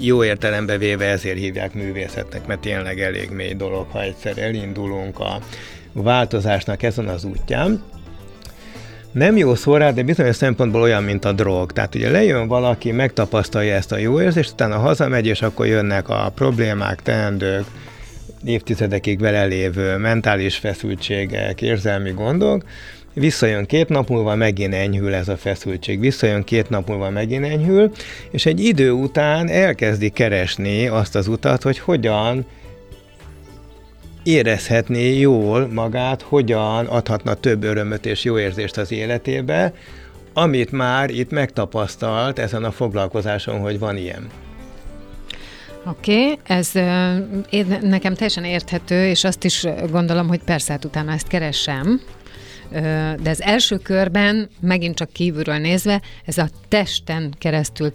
jó 0.00 0.24
értelembe 0.24 0.78
véve 0.78 1.04
ezért 1.04 1.38
hívják 1.38 1.74
művészetnek, 1.74 2.46
mert 2.46 2.60
tényleg 2.60 3.00
elég 3.00 3.30
mély 3.30 3.54
dolog, 3.54 3.86
ha 3.90 4.02
egyszer 4.02 4.38
elindulunk 4.38 5.18
a 5.18 5.38
változásnak 5.92 6.82
ezen 6.82 7.08
az 7.08 7.24
útján. 7.24 7.82
Nem 9.12 9.36
jó 9.36 9.54
szó 9.54 9.76
rá, 9.76 9.90
de 9.90 10.02
bizonyos 10.02 10.36
szempontból 10.36 10.80
olyan, 10.80 11.02
mint 11.02 11.24
a 11.24 11.32
drog. 11.32 11.72
Tehát 11.72 11.94
ugye 11.94 12.10
lejön 12.10 12.48
valaki, 12.48 12.92
megtapasztalja 12.92 13.74
ezt 13.74 13.92
a 13.92 13.98
jó 13.98 14.20
érzést, 14.20 14.52
utána 14.52 14.78
hazamegy, 14.78 15.26
és 15.26 15.42
akkor 15.42 15.66
jönnek 15.66 16.08
a 16.08 16.32
problémák, 16.34 17.02
teendők, 17.02 17.64
évtizedekig 18.44 19.20
vele 19.20 19.44
lévő 19.44 19.96
mentális 19.96 20.56
feszültségek, 20.56 21.62
érzelmi 21.62 22.10
gondok, 22.10 22.64
visszajön 23.18 23.66
két 23.66 23.88
nap 23.88 24.08
múlva, 24.08 24.34
megint 24.34 24.74
enyhül 24.74 25.14
ez 25.14 25.28
a 25.28 25.36
feszültség, 25.36 26.00
visszajön 26.00 26.44
két 26.44 26.68
nap 26.68 26.88
múlva, 26.88 27.10
megint 27.10 27.44
enyhül, 27.44 27.90
és 28.30 28.46
egy 28.46 28.60
idő 28.60 28.90
után 28.90 29.48
elkezdi 29.48 30.08
keresni 30.08 30.86
azt 30.86 31.14
az 31.14 31.28
utat, 31.28 31.62
hogy 31.62 31.78
hogyan 31.78 32.46
érezhetné 34.22 35.18
jól 35.18 35.68
magát, 35.72 36.22
hogyan 36.22 36.86
adhatna 36.86 37.34
több 37.34 37.62
örömöt 37.62 38.06
és 38.06 38.24
jó 38.24 38.38
érzést 38.38 38.76
az 38.76 38.92
életébe, 38.92 39.72
amit 40.32 40.72
már 40.72 41.10
itt 41.10 41.30
megtapasztalt 41.30 42.38
ezen 42.38 42.64
a 42.64 42.70
foglalkozáson, 42.70 43.60
hogy 43.60 43.78
van 43.78 43.96
ilyen. 43.96 44.26
Oké, 45.86 46.30
okay, 46.30 46.38
ez 46.46 46.70
uh, 46.74 47.80
nekem 47.80 48.14
teljesen 48.14 48.44
érthető, 48.44 49.06
és 49.06 49.24
azt 49.24 49.44
is 49.44 49.66
gondolom, 49.90 50.28
hogy 50.28 50.40
persze 50.44 50.72
hát 50.72 50.84
utána 50.84 51.12
ezt 51.12 51.28
keresem, 51.28 52.00
de 53.22 53.30
az 53.30 53.42
első 53.42 53.76
körben, 53.76 54.48
megint 54.60 54.94
csak 54.94 55.12
kívülről 55.12 55.56
nézve, 55.56 56.00
ez 56.24 56.38
a 56.38 56.48
testen 56.68 57.34
keresztül 57.38 57.94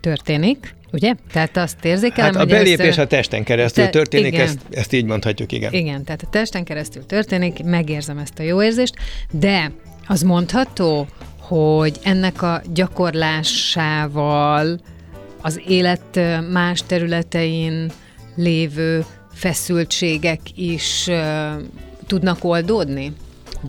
történik, 0.00 0.74
Ugye? 0.92 1.14
Tehát 1.32 1.56
azt 1.56 1.84
érzékelem, 1.84 2.34
hát 2.34 2.42
a 2.42 2.46
belépés 2.46 2.86
ezt, 2.86 2.98
a 2.98 3.06
testen 3.06 3.44
keresztül 3.44 3.84
te, 3.84 3.90
történik, 3.90 4.32
igen, 4.32 4.46
ezt, 4.46 4.58
ezt 4.70 4.92
így 4.92 5.04
mondhatjuk, 5.04 5.52
igen. 5.52 5.72
Igen, 5.72 6.04
tehát 6.04 6.22
a 6.22 6.26
testen 6.30 6.64
keresztül 6.64 7.06
történik, 7.06 7.64
megérzem 7.64 8.18
ezt 8.18 8.38
a 8.38 8.42
jó 8.42 8.62
érzést, 8.62 8.94
de 9.30 9.70
az 10.06 10.22
mondható, 10.22 11.06
hogy 11.38 11.98
ennek 12.02 12.42
a 12.42 12.62
gyakorlásával 12.72 14.80
az 15.40 15.60
élet 15.66 16.20
más 16.50 16.82
területein 16.86 17.90
lévő 18.36 19.04
feszültségek 19.34 20.40
is 20.54 21.06
uh, 21.08 21.16
tudnak 22.06 22.44
oldódni? 22.44 23.12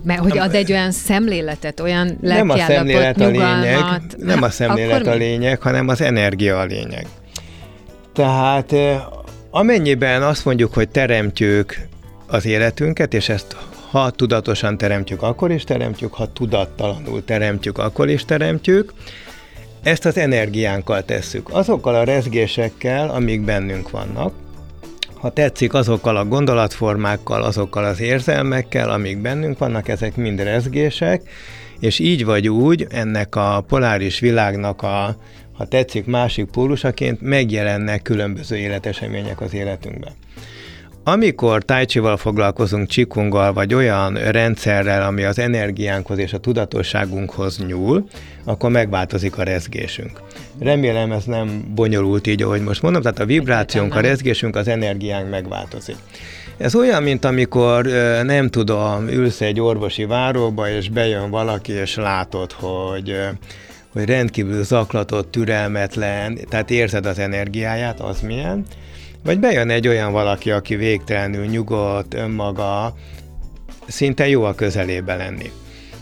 Mert 0.03 0.19
hogy 0.19 0.38
ad 0.38 0.56
egy 0.56 0.71
olyan 0.71 0.91
szemléletet, 0.91 1.79
olyan 1.79 2.17
nem 2.21 2.49
a 2.49 2.58
szemlélet 2.58 3.21
a 3.21 3.27
lényeg, 3.27 4.01
nem 4.17 4.41
a 4.43 4.49
szemlélet 4.49 5.08
a 5.08 5.13
lényeg, 5.13 5.62
hanem 5.62 5.88
az 5.88 6.01
energia 6.01 6.60
a 6.60 6.63
lényeg. 6.63 7.08
Tehát 8.13 8.73
amennyiben 9.49 10.23
azt 10.23 10.45
mondjuk, 10.45 10.73
hogy 10.73 10.89
teremtjük 10.89 11.75
az 12.27 12.45
életünket, 12.45 13.13
és 13.13 13.29
ezt 13.29 13.56
ha 13.89 14.10
tudatosan 14.10 14.77
teremtjük, 14.77 15.21
akkor 15.21 15.51
is 15.51 15.63
teremtjük, 15.63 16.13
ha 16.13 16.34
tudattalanul 16.34 17.25
teremtjük, 17.25 17.77
akkor 17.77 18.10
is 18.10 18.25
teremtjük, 18.25 18.93
ezt 19.84 20.06
az 20.06 20.17
energiánkkal 20.17 21.06
tesszük, 21.06 21.49
azokkal 21.51 21.95
a 21.95 22.03
rezgésekkel, 22.03 23.10
amik 23.10 23.41
bennünk 23.41 23.89
vannak, 23.89 24.34
ha 25.24 25.30
tetszik, 25.30 25.74
azokkal 25.74 26.18
a 26.18 26.26
gondolatformákkal, 26.26 27.44
azokkal 27.44 27.84
az 27.84 28.00
érzelmekkel, 28.00 28.90
amik 28.90 29.18
bennünk 29.18 29.58
vannak, 29.58 29.88
ezek 29.88 30.16
mind 30.16 30.40
rezgések, 30.40 31.30
és 31.80 32.00
így 32.00 32.26
vagy 32.26 32.50
úgy 32.50 32.88
ennek 32.90 33.36
a 33.36 33.64
poláris 33.68 34.20
világnak 34.20 34.82
a, 34.82 35.16
ha 35.54 35.66
tetszik, 35.66 36.06
másik 36.06 36.46
pólusaként 36.46 37.22
megjelennek 37.22 38.02
különböző 38.02 38.58
életesemények 38.58 39.42
az 39.42 39.54
életünkben. 39.54 40.14
Amikor 41.06 41.63
tájcsival 41.63 42.18
foglalkozunk, 42.18 42.88
csikunggal, 42.88 43.54
vagy 43.54 43.74
olyan 43.74 44.13
rendszerrel, 44.13 45.02
ami 45.02 45.24
az 45.24 45.39
energiánkhoz 45.39 46.18
és 46.18 46.34
a 46.34 46.38
tudatosságunkhoz 46.38 47.66
nyúl, 47.68 48.08
akkor 48.44 48.72
megváltozik 48.72 49.38
a 49.38 49.44
rezgésünk. 49.44 50.22
Remélem 50.60 51.12
ez 51.12 51.24
nem 51.24 51.72
bonyolult 51.76 52.28
így, 52.28 52.42
ahogy 52.42 52.62
most 52.62 52.82
mondom, 52.82 53.02
tehát 53.02 53.20
a 53.20 53.26
vibrációnk, 53.26 53.96
a 53.96 54.00
rezgésünk, 54.00 54.56
az 54.56 54.68
energiánk 54.68 55.30
megváltozik. 55.30 55.96
Ez 56.58 56.76
olyan, 56.76 57.04
mint 57.04 57.26
amikor 57.26 57.86
nem 58.24 58.50
tudom, 58.50 59.08
ülsz 59.08 59.42
egy 59.42 59.60
orvosi 59.60 60.06
váróba, 60.06 60.70
és 60.70 60.89
bejön 60.89 61.30
valaki, 61.30 61.72
és 61.72 61.96
látod, 61.96 62.52
hogy 62.52 63.16
hogy 63.94 64.06
rendkívül 64.06 64.63
zaklatott, 64.63 65.32
türelmetlen, 65.32 66.38
tehát 66.50 66.72
érzed 66.72 67.06
az 67.06 67.20
energiáját, 67.20 68.00
az 68.00 68.22
milyen, 68.22 68.66
vagy 69.24 69.40
bejön 69.40 69.70
egy 69.70 69.88
olyan 69.88 70.12
valaki, 70.12 70.52
aki 70.52 70.76
végtelenül 70.76 71.46
nyugodt, 71.46 72.14
önmaga, 72.14 72.96
szinte 73.88 74.28
jó 74.28 74.44
a 74.44 74.56
közelébe 74.56 75.16
lenni. 75.16 75.52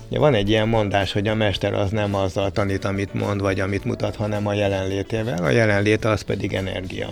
Ja, 0.09 0.19
van 0.19 0.33
egy 0.33 0.49
ilyen 0.49 0.67
mondás, 0.67 1.11
hogy 1.11 1.27
a 1.27 1.35
mester 1.35 1.73
az 1.73 1.89
nem 1.89 2.15
azzal 2.15 2.51
tanít, 2.51 2.85
amit 2.85 3.13
mond, 3.13 3.41
vagy 3.41 3.59
amit 3.59 3.85
mutat, 3.85 4.15
hanem 4.15 4.47
a 4.47 4.53
jelenlétével, 4.53 5.43
a 5.43 5.49
jelenléte 5.49 6.09
az 6.09 6.21
pedig 6.21 6.53
energia. 6.53 7.09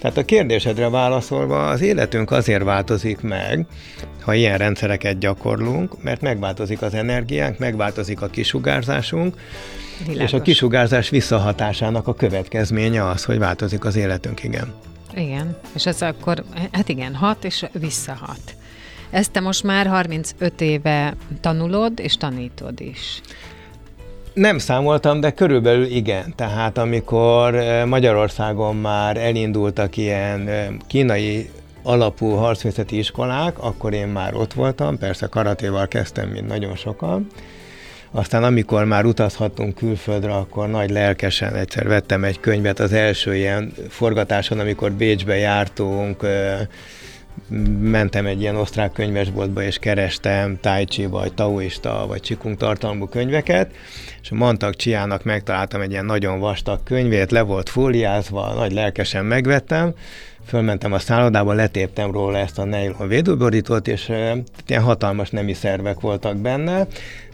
Tehát 0.00 0.16
a 0.16 0.24
kérdésedre 0.24 0.88
válaszolva, 0.88 1.68
az 1.68 1.80
életünk 1.80 2.30
azért 2.30 2.62
változik 2.62 3.20
meg, 3.20 3.66
ha 4.20 4.34
ilyen 4.34 4.58
rendszereket 4.58 5.18
gyakorlunk, 5.18 6.02
mert 6.02 6.20
megváltozik 6.20 6.82
az 6.82 6.94
energiánk, 6.94 7.58
megváltozik 7.58 8.22
a 8.22 8.26
kisugárzásunk, 8.26 9.36
Világos. 9.98 10.22
és 10.22 10.32
a 10.32 10.42
kisugárzás 10.42 11.08
visszahatásának 11.08 12.08
a 12.08 12.14
következménye 12.14 13.08
az, 13.08 13.24
hogy 13.24 13.38
változik 13.38 13.84
az 13.84 13.96
életünk, 13.96 14.44
igen. 14.44 14.74
Igen, 15.14 15.56
és 15.74 15.86
ez 15.86 16.02
akkor, 16.02 16.44
hát 16.72 16.88
igen, 16.88 17.14
hat 17.14 17.44
és 17.44 17.66
visszahat. 17.72 18.40
Ezt 19.10 19.30
te 19.30 19.40
most 19.40 19.62
már 19.62 19.86
35 19.86 20.60
éve 20.60 21.14
tanulod 21.40 21.98
és 21.98 22.16
tanítod 22.16 22.80
is. 22.80 23.20
Nem 24.34 24.58
számoltam, 24.58 25.20
de 25.20 25.30
körülbelül 25.30 25.84
igen. 25.84 26.32
Tehát 26.36 26.78
amikor 26.78 27.54
Magyarországon 27.86 28.76
már 28.76 29.16
elindultak 29.16 29.96
ilyen 29.96 30.50
kínai 30.86 31.50
alapú 31.82 32.30
harcművészeti 32.30 32.98
iskolák, 32.98 33.58
akkor 33.58 33.92
én 33.92 34.08
már 34.08 34.34
ott 34.34 34.52
voltam, 34.52 34.98
persze 34.98 35.26
karatéval 35.26 35.88
kezdtem, 35.88 36.28
mint 36.28 36.46
nagyon 36.46 36.76
sokan, 36.76 37.26
aztán 38.12 38.44
amikor 38.44 38.84
már 38.84 39.04
utazhattunk 39.04 39.74
külföldre, 39.74 40.32
akkor 40.34 40.68
nagy 40.68 40.90
lelkesen 40.90 41.54
egyszer 41.54 41.88
vettem 41.88 42.24
egy 42.24 42.40
könyvet 42.40 42.80
az 42.80 42.92
első 42.92 43.36
ilyen 43.36 43.72
forgatáson, 43.88 44.58
amikor 44.58 44.92
Bécsbe 44.92 45.36
jártunk, 45.36 46.26
mentem 47.80 48.26
egy 48.26 48.40
ilyen 48.40 48.56
osztrák 48.56 48.92
könyvesboltba, 48.92 49.62
és 49.62 49.78
kerestem 49.78 50.58
Tai 50.60 50.84
Chi, 50.84 51.06
vagy 51.06 51.32
taoista, 51.32 52.04
vagy 52.08 52.20
csikung 52.20 52.56
tartalmú 52.56 53.06
könyveket, 53.06 53.70
és 54.22 54.30
a 54.30 54.34
Mantak 54.34 54.76
Csiának 54.76 55.24
megtaláltam 55.24 55.80
egy 55.80 55.90
ilyen 55.90 56.04
nagyon 56.04 56.38
vastag 56.38 56.82
könyvét, 56.82 57.30
le 57.30 57.40
volt 57.40 57.68
fóliázva, 57.68 58.52
nagy 58.54 58.72
lelkesen 58.72 59.24
megvettem, 59.24 59.94
fölmentem 60.46 60.92
a 60.92 60.98
szállodába, 60.98 61.52
letéptem 61.52 62.10
róla 62.10 62.38
ezt 62.38 62.58
a 62.58 62.64
nylon 62.64 63.08
védőborítót, 63.08 63.88
és 63.88 64.08
ilyen 64.66 64.82
hatalmas 64.82 65.30
nemi 65.30 65.52
szervek 65.52 66.00
voltak 66.00 66.36
benne. 66.36 66.86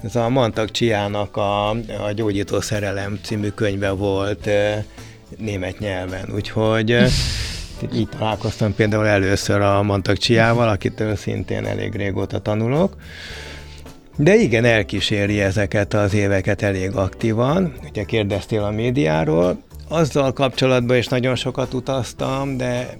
Ez 0.02 0.16
a 0.16 0.28
Mantak 0.28 0.70
Csiának 0.70 1.36
a, 1.36 1.70
a 1.70 2.12
Gyógyító 2.14 2.60
Szerelem 2.60 3.18
című 3.22 3.48
könyve 3.48 3.90
volt 3.90 4.50
német 5.36 5.78
nyelven, 5.78 6.28
úgyhogy 6.34 6.96
így 7.94 8.08
találkoztam 8.08 8.74
például 8.74 9.06
először 9.06 9.60
a 9.60 9.82
Mantak 9.82 10.16
Csiával, 10.16 10.68
akitől 10.68 11.16
szintén 11.16 11.66
elég 11.66 11.94
régóta 11.94 12.38
tanulok. 12.38 12.96
De 14.16 14.34
igen, 14.34 14.64
elkíséri 14.64 15.40
ezeket 15.40 15.94
az 15.94 16.14
éveket 16.14 16.62
elég 16.62 16.96
aktívan. 16.96 17.72
Ugye 17.88 18.04
kérdeztél 18.04 18.62
a 18.62 18.70
médiáról, 18.70 19.62
azzal 19.88 20.32
kapcsolatban 20.32 20.96
is 20.96 21.06
nagyon 21.06 21.34
sokat 21.34 21.74
utaztam, 21.74 22.56
de 22.56 22.98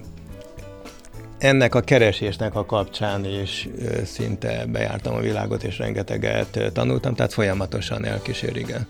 ennek 1.39 1.75
a 1.75 1.81
keresésnek 1.81 2.55
a 2.55 2.65
kapcsán 2.65 3.25
is 3.25 3.69
szinte 4.05 4.65
bejártam 4.67 5.15
a 5.15 5.21
világot, 5.21 5.63
és 5.63 5.79
rengeteget 5.79 6.71
tanultam, 6.73 7.15
tehát 7.15 7.33
folyamatosan 7.33 8.05
elkísér, 8.05 8.57
igen. 8.57 8.87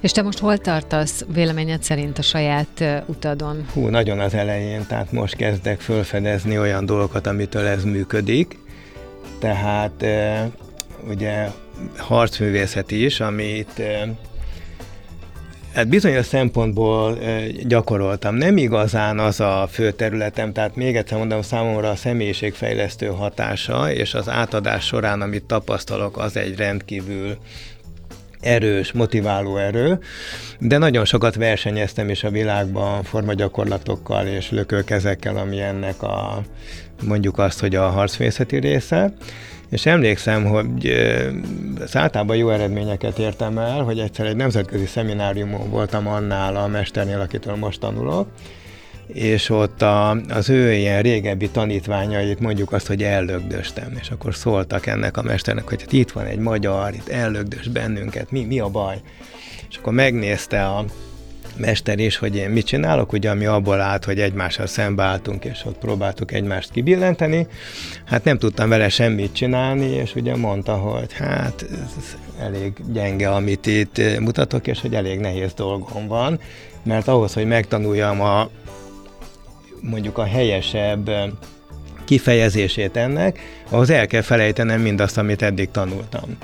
És 0.00 0.12
te 0.12 0.22
most 0.22 0.38
hol 0.38 0.58
tartasz 0.58 1.24
véleményed 1.32 1.82
szerint 1.82 2.18
a 2.18 2.22
saját 2.22 2.84
utadon? 3.06 3.66
Hú, 3.72 3.86
nagyon 3.88 4.20
az 4.20 4.34
elején, 4.34 4.86
tehát 4.86 5.12
most 5.12 5.36
kezdek 5.36 5.80
fölfedezni 5.80 6.58
olyan 6.58 6.86
dolgokat, 6.86 7.26
amitől 7.26 7.66
ez 7.66 7.84
működik, 7.84 8.58
tehát 9.38 10.04
ugye 11.08 11.48
harcművészet 11.96 12.90
is, 12.90 13.20
amit 13.20 13.82
Hát 15.74 15.88
bizonyos 15.88 16.26
szempontból 16.26 17.18
gyakoroltam. 17.62 18.34
Nem 18.34 18.56
igazán 18.56 19.18
az 19.18 19.40
a 19.40 19.68
fő 19.70 19.90
területem, 19.90 20.52
tehát 20.52 20.76
még 20.76 20.96
egyszer 20.96 21.18
mondom, 21.18 21.42
számomra 21.42 21.90
a 21.90 21.96
személyiségfejlesztő 21.96 23.06
hatása 23.06 23.92
és 23.92 24.14
az 24.14 24.28
átadás 24.28 24.84
során, 24.84 25.20
amit 25.20 25.44
tapasztalok, 25.44 26.18
az 26.18 26.36
egy 26.36 26.56
rendkívül 26.56 27.36
erős, 28.40 28.92
motiváló 28.92 29.56
erő, 29.56 29.98
de 30.58 30.78
nagyon 30.78 31.04
sokat 31.04 31.34
versenyeztem 31.34 32.08
is 32.08 32.24
a 32.24 32.30
világban 32.30 33.02
formagyakorlatokkal 33.02 34.26
és 34.26 34.50
lökőkezekkel, 34.50 35.36
ami 35.36 35.60
ennek 35.60 36.02
a 36.02 36.42
mondjuk 37.02 37.38
azt, 37.38 37.60
hogy 37.60 37.74
a 37.74 37.88
harcmészeti 37.88 38.56
része. 38.56 39.12
És 39.70 39.86
emlékszem, 39.86 40.44
hogy 40.44 40.86
az 41.80 41.96
általában 41.96 42.36
jó 42.36 42.50
eredményeket 42.50 43.18
értem 43.18 43.58
el, 43.58 43.82
hogy 43.82 43.98
egyszer 43.98 44.26
egy 44.26 44.36
nemzetközi 44.36 44.86
szemináriumon 44.86 45.70
voltam 45.70 46.06
annál 46.06 46.56
a 46.56 46.66
mesternél, 46.66 47.20
akitől 47.20 47.56
most 47.56 47.80
tanulok, 47.80 48.28
és 49.06 49.50
ott 49.50 49.82
a, 49.82 50.10
az 50.10 50.48
ő 50.50 50.72
ilyen 50.72 51.02
régebbi 51.02 51.48
tanítványait 51.48 52.40
mondjuk 52.40 52.72
azt, 52.72 52.86
hogy 52.86 53.02
ellögdöstem, 53.02 53.96
és 54.00 54.10
akkor 54.10 54.34
szóltak 54.34 54.86
ennek 54.86 55.16
a 55.16 55.22
mesternek, 55.22 55.68
hogy 55.68 55.80
hát 55.80 55.92
itt 55.92 56.10
van 56.10 56.24
egy 56.24 56.38
magyar, 56.38 56.94
itt 56.94 57.08
ellögdös 57.08 57.68
bennünket, 57.68 58.30
mi, 58.30 58.44
mi 58.44 58.60
a 58.60 58.68
baj? 58.68 59.00
És 59.70 59.76
akkor 59.76 59.92
megnézte 59.92 60.66
a 60.66 60.84
mester 61.58 61.98
is, 61.98 62.16
hogy 62.16 62.36
én 62.36 62.50
mit 62.50 62.66
csinálok, 62.66 63.12
ugye 63.12 63.30
ami 63.30 63.46
abból 63.46 63.80
állt, 63.80 64.04
hogy 64.04 64.20
egymással 64.20 64.66
szembeálltunk, 64.66 65.44
és 65.44 65.64
ott 65.64 65.78
próbáltuk 65.78 66.32
egymást 66.32 66.70
kibillenteni. 66.70 67.46
Hát 68.04 68.24
nem 68.24 68.38
tudtam 68.38 68.68
vele 68.68 68.88
semmit 68.88 69.32
csinálni, 69.32 69.86
és 69.86 70.14
ugye 70.14 70.36
mondta, 70.36 70.74
hogy 70.74 71.12
hát 71.12 71.66
ez 71.70 72.16
elég 72.40 72.72
gyenge, 72.92 73.30
amit 73.30 73.66
itt 73.66 74.18
mutatok, 74.20 74.66
és 74.66 74.80
hogy 74.80 74.94
elég 74.94 75.18
nehéz 75.18 75.52
dolgom 75.54 76.06
van, 76.06 76.40
mert 76.82 77.08
ahhoz, 77.08 77.32
hogy 77.32 77.46
megtanuljam 77.46 78.20
a 78.20 78.48
mondjuk 79.80 80.18
a 80.18 80.24
helyesebb 80.24 81.10
kifejezését 82.04 82.96
ennek, 82.96 83.38
ahhoz 83.68 83.90
el 83.90 84.06
kell 84.06 84.22
felejtenem 84.22 84.80
mindazt, 84.80 85.18
amit 85.18 85.42
eddig 85.42 85.70
tanultam. 85.70 86.38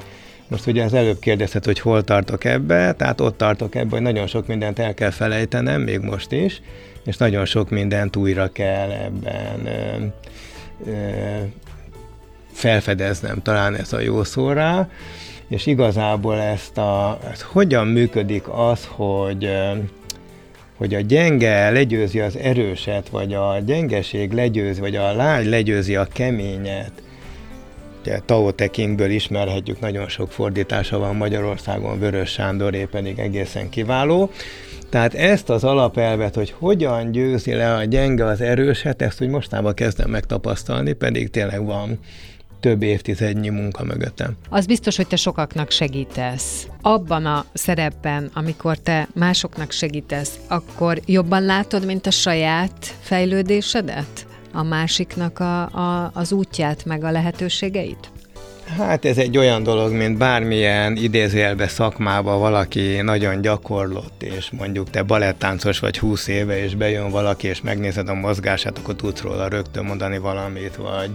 Most 0.49 0.67
ugye 0.67 0.85
az 0.85 0.95
előbb 0.95 1.19
kérdezted, 1.19 1.65
hogy 1.65 1.81
hol 1.81 2.05
tartok 2.05 2.45
ebbe, 2.45 2.93
tehát 2.93 3.21
ott 3.21 3.37
tartok 3.37 3.75
ebbe, 3.75 3.91
hogy 3.91 4.03
nagyon 4.03 4.27
sok 4.27 4.47
mindent 4.47 4.79
el 4.79 4.95
kell 4.95 5.11
felejtenem, 5.11 5.81
még 5.81 6.01
most 6.01 6.33
is, 6.33 6.61
és 7.05 7.17
nagyon 7.17 7.45
sok 7.45 7.71
mindent 7.71 8.17
újra 8.17 8.53
kell 8.53 8.91
ebben 8.91 9.67
ö, 9.67 10.05
ö, 10.91 10.93
felfedeznem, 12.53 13.43
talán 13.43 13.75
ez 13.75 13.93
a 13.93 14.01
jó 14.01 14.25
szó 14.25 14.53
rá, 14.53 14.89
és 15.49 15.67
igazából 15.67 16.41
ezt 16.41 16.79
a, 16.79 17.19
ezt 17.31 17.43
hogyan 17.43 17.87
működik 17.87 18.49
az, 18.49 18.89
hogy 18.91 19.49
hogy 20.77 20.95
a 20.95 21.01
gyenge 21.01 21.71
legyőzi 21.71 22.21
az 22.21 22.37
erőset, 22.37 23.09
vagy 23.09 23.35
a 23.35 23.59
gyengeség 23.67 24.33
legyőzi, 24.33 24.81
vagy 24.81 24.97
a 24.97 25.13
lágy 25.13 25.47
legyőzi 25.47 25.97
a 25.97 26.05
keményet, 26.05 26.93
Ugye 28.07 28.19
Tao 28.25 28.51
Te 28.51 28.67
Kingből 28.67 29.11
ismerhetjük, 29.11 29.81
nagyon 29.81 30.09
sok 30.09 30.33
fordítása 30.33 30.99
van 30.99 31.17
Magyarországon, 31.17 31.99
Vörös 31.99 32.31
Sándoré 32.31 32.85
pedig 32.85 33.19
egészen 33.19 33.69
kiváló. 33.69 34.31
Tehát 34.89 35.15
ezt 35.15 35.51
az 35.51 35.65
alapelvet, 35.65 36.35
hogy 36.35 36.55
hogyan 36.59 37.11
győzi 37.11 37.55
le 37.55 37.75
a 37.75 37.85
gyenge 37.85 38.25
az 38.25 38.41
erőset, 38.41 39.03
ezt 39.03 39.23
úgy 39.23 39.29
mostában 39.29 39.75
kezdem 39.75 40.11
megtapasztalni, 40.11 40.93
pedig 40.93 41.31
tényleg 41.31 41.65
van 41.65 41.99
több 42.61 42.83
évtizednyi 42.83 43.49
munka 43.49 43.85
mögöttem. 43.85 44.37
Az 44.49 44.67
biztos, 44.67 44.97
hogy 44.97 45.07
te 45.07 45.17
sokaknak 45.17 45.71
segítesz. 45.71 46.67
Abban 46.81 47.27
a 47.27 47.45
szerepben, 47.53 48.31
amikor 48.35 48.79
te 48.79 49.09
másoknak 49.15 49.71
segítesz, 49.71 50.39
akkor 50.49 51.01
jobban 51.07 51.43
látod, 51.43 51.85
mint 51.85 52.07
a 52.07 52.11
saját 52.11 52.97
fejlődésedet? 53.01 54.27
A 54.55 54.63
másiknak 54.63 55.39
a, 55.39 55.63
a, 55.63 56.11
az 56.15 56.33
útját, 56.33 56.85
meg 56.85 57.05
a 57.05 57.11
lehetőségeit? 57.11 58.11
Hát 58.77 59.05
ez 59.05 59.19
egy 59.19 59.39
olyan 59.39 59.63
dolog, 59.63 59.93
mint 59.93 60.19
bármilyen 60.19 60.97
idézőjelbe 60.97 61.69
szakmába 61.69 62.39
valaki 62.39 63.01
nagyon 63.03 63.41
gyakorlott, 63.41 64.23
és 64.23 64.51
mondjuk 64.51 64.91
te 64.91 65.03
balettáncos 65.03 65.79
vagy 65.79 65.99
20 65.99 66.29
éve, 66.29 66.63
és 66.63 66.75
bejön 66.75 67.11
valaki, 67.11 67.47
és 67.47 67.61
megnézed 67.61 68.09
a 68.09 68.15
mozgását, 68.15 68.79
akkor 68.79 68.95
tudsz 68.97 69.21
róla 69.21 69.49
rögtön 69.49 69.85
mondani 69.85 70.19
valamit, 70.19 70.77
vagy 70.77 71.11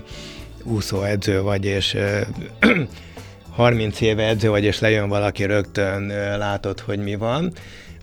úszóedző 0.63 1.41
vagy, 1.41 1.65
és 1.65 1.97
30 3.49 4.01
éve 4.11 4.23
edző 4.27 4.49
vagy, 4.49 4.63
és 4.63 4.79
lejön 4.79 5.09
valaki, 5.09 5.43
rögtön 5.43 6.07
látod, 6.37 6.79
hogy 6.79 6.99
mi 6.99 7.15
van. 7.15 7.51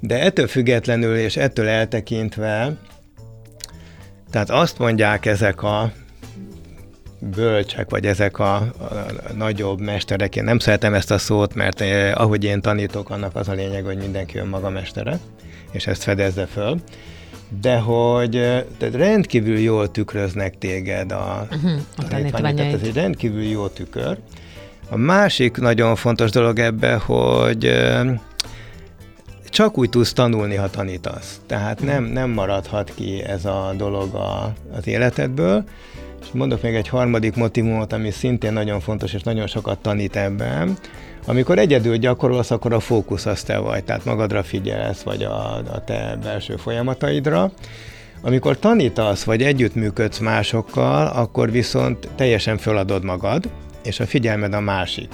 De 0.00 0.20
ettől 0.20 0.46
függetlenül, 0.46 1.16
és 1.16 1.36
ettől 1.36 1.68
eltekintve, 1.68 2.76
tehát 4.36 4.50
azt 4.50 4.78
mondják 4.78 5.26
ezek 5.26 5.62
a 5.62 5.92
bölcsek, 7.18 7.90
vagy 7.90 8.06
ezek 8.06 8.38
a, 8.38 8.54
a, 8.54 8.84
a 9.28 9.32
nagyobb 9.36 9.80
mesterek, 9.80 10.36
én 10.36 10.44
nem 10.44 10.58
szeretem 10.58 10.94
ezt 10.94 11.10
a 11.10 11.18
szót, 11.18 11.54
mert 11.54 11.80
eh, 11.80 12.20
ahogy 12.20 12.44
én 12.44 12.60
tanítok, 12.60 13.10
annak 13.10 13.36
az 13.36 13.48
a 13.48 13.52
lényeg, 13.52 13.84
hogy 13.84 13.96
mindenki 13.96 14.38
önmaga 14.38 14.70
mestere, 14.70 15.18
és 15.70 15.86
ezt 15.86 16.02
fedezze 16.02 16.46
föl, 16.46 16.80
de 17.60 17.76
hogy 17.76 18.36
eh, 18.36 18.64
tehát 18.78 18.94
rendkívül 18.94 19.58
jól 19.58 19.90
tükröznek 19.90 20.58
téged 20.58 21.12
a, 21.12 21.46
uh-huh, 21.50 21.80
a 21.96 22.08
tanítványok, 22.08 22.56
tehát 22.56 22.72
ez 22.72 22.82
egy 22.82 22.94
rendkívül 22.94 23.42
jó 23.42 23.66
tükör. 23.66 24.18
A 24.90 24.96
másik 24.96 25.56
nagyon 25.56 25.96
fontos 25.96 26.30
dolog 26.30 26.58
ebbe, 26.58 26.94
hogy 26.94 27.64
eh, 27.64 28.18
csak 29.56 29.78
úgy 29.78 29.90
tudsz 29.90 30.12
tanulni, 30.12 30.54
ha 30.54 30.70
tanítasz. 30.70 31.40
Tehát 31.46 31.82
nem, 31.82 32.04
nem 32.04 32.30
maradhat 32.30 32.92
ki 32.94 33.22
ez 33.22 33.44
a 33.44 33.72
dolog 33.76 34.14
a, 34.14 34.52
az 34.76 34.86
életedből. 34.86 35.64
És 36.20 36.26
mondok 36.32 36.62
még 36.62 36.74
egy 36.74 36.88
harmadik 36.88 37.36
motivumot, 37.36 37.92
ami 37.92 38.10
szintén 38.10 38.52
nagyon 38.52 38.80
fontos, 38.80 39.12
és 39.12 39.22
nagyon 39.22 39.46
sokat 39.46 39.78
tanít 39.78 40.16
ebben. 40.16 40.78
Amikor 41.26 41.58
egyedül 41.58 41.96
gyakorolsz, 41.96 42.50
akkor 42.50 42.72
a 42.72 42.80
fókusz 42.80 43.26
az 43.26 43.42
te 43.42 43.58
vagy, 43.58 43.84
tehát 43.84 44.04
magadra 44.04 44.42
figyelsz, 44.42 45.02
vagy 45.02 45.22
a, 45.22 45.56
a 45.56 45.84
te 45.84 46.18
belső 46.22 46.56
folyamataidra. 46.56 47.50
Amikor 48.22 48.58
tanítasz, 48.58 49.24
vagy 49.24 49.42
együttműködsz 49.42 50.18
másokkal, 50.18 51.06
akkor 51.06 51.50
viszont 51.50 52.08
teljesen 52.16 52.58
föladod 52.58 53.04
magad, 53.04 53.50
és 53.82 54.00
a 54.00 54.06
figyelmed 54.06 54.54
a 54.54 54.60
másik. 54.60 55.08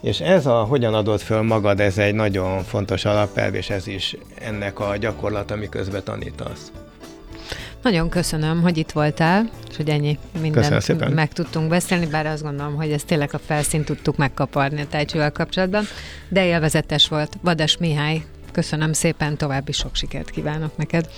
És 0.00 0.20
ez 0.20 0.46
a 0.46 0.64
hogyan 0.64 0.94
adod 0.94 1.20
föl 1.20 1.42
magad, 1.42 1.80
ez 1.80 1.98
egy 1.98 2.14
nagyon 2.14 2.62
fontos 2.62 3.04
alapelv, 3.04 3.54
és 3.54 3.70
ez 3.70 3.86
is 3.86 4.16
ennek 4.38 4.80
a 4.80 4.96
gyakorlat, 4.96 5.50
ami 5.50 5.68
közben 5.68 6.04
tanítasz. 6.04 6.72
Nagyon 7.82 8.08
köszönöm, 8.08 8.62
hogy 8.62 8.76
itt 8.78 8.90
voltál, 8.90 9.50
és 9.70 9.76
hogy 9.76 9.88
ennyi 9.88 10.18
mindent 10.40 11.14
meg 11.14 11.32
tudtunk 11.32 11.68
beszélni, 11.68 12.06
bár 12.06 12.26
azt 12.26 12.42
gondolom, 12.42 12.74
hogy 12.74 12.92
ezt 12.92 13.06
tényleg 13.06 13.30
a 13.32 13.38
felszínt 13.38 13.84
tudtuk 13.84 14.16
megkaparni 14.16 14.80
a 14.80 14.86
tájcsővel 14.86 15.32
kapcsolatban, 15.32 15.84
de 16.28 16.44
élvezetes 16.44 17.08
volt. 17.08 17.36
Vadas 17.42 17.76
Mihály, 17.76 18.22
köszönöm 18.52 18.92
szépen, 18.92 19.36
további 19.36 19.72
sok 19.72 19.94
sikert 19.94 20.30
kívánok 20.30 20.76
neked. 20.76 21.08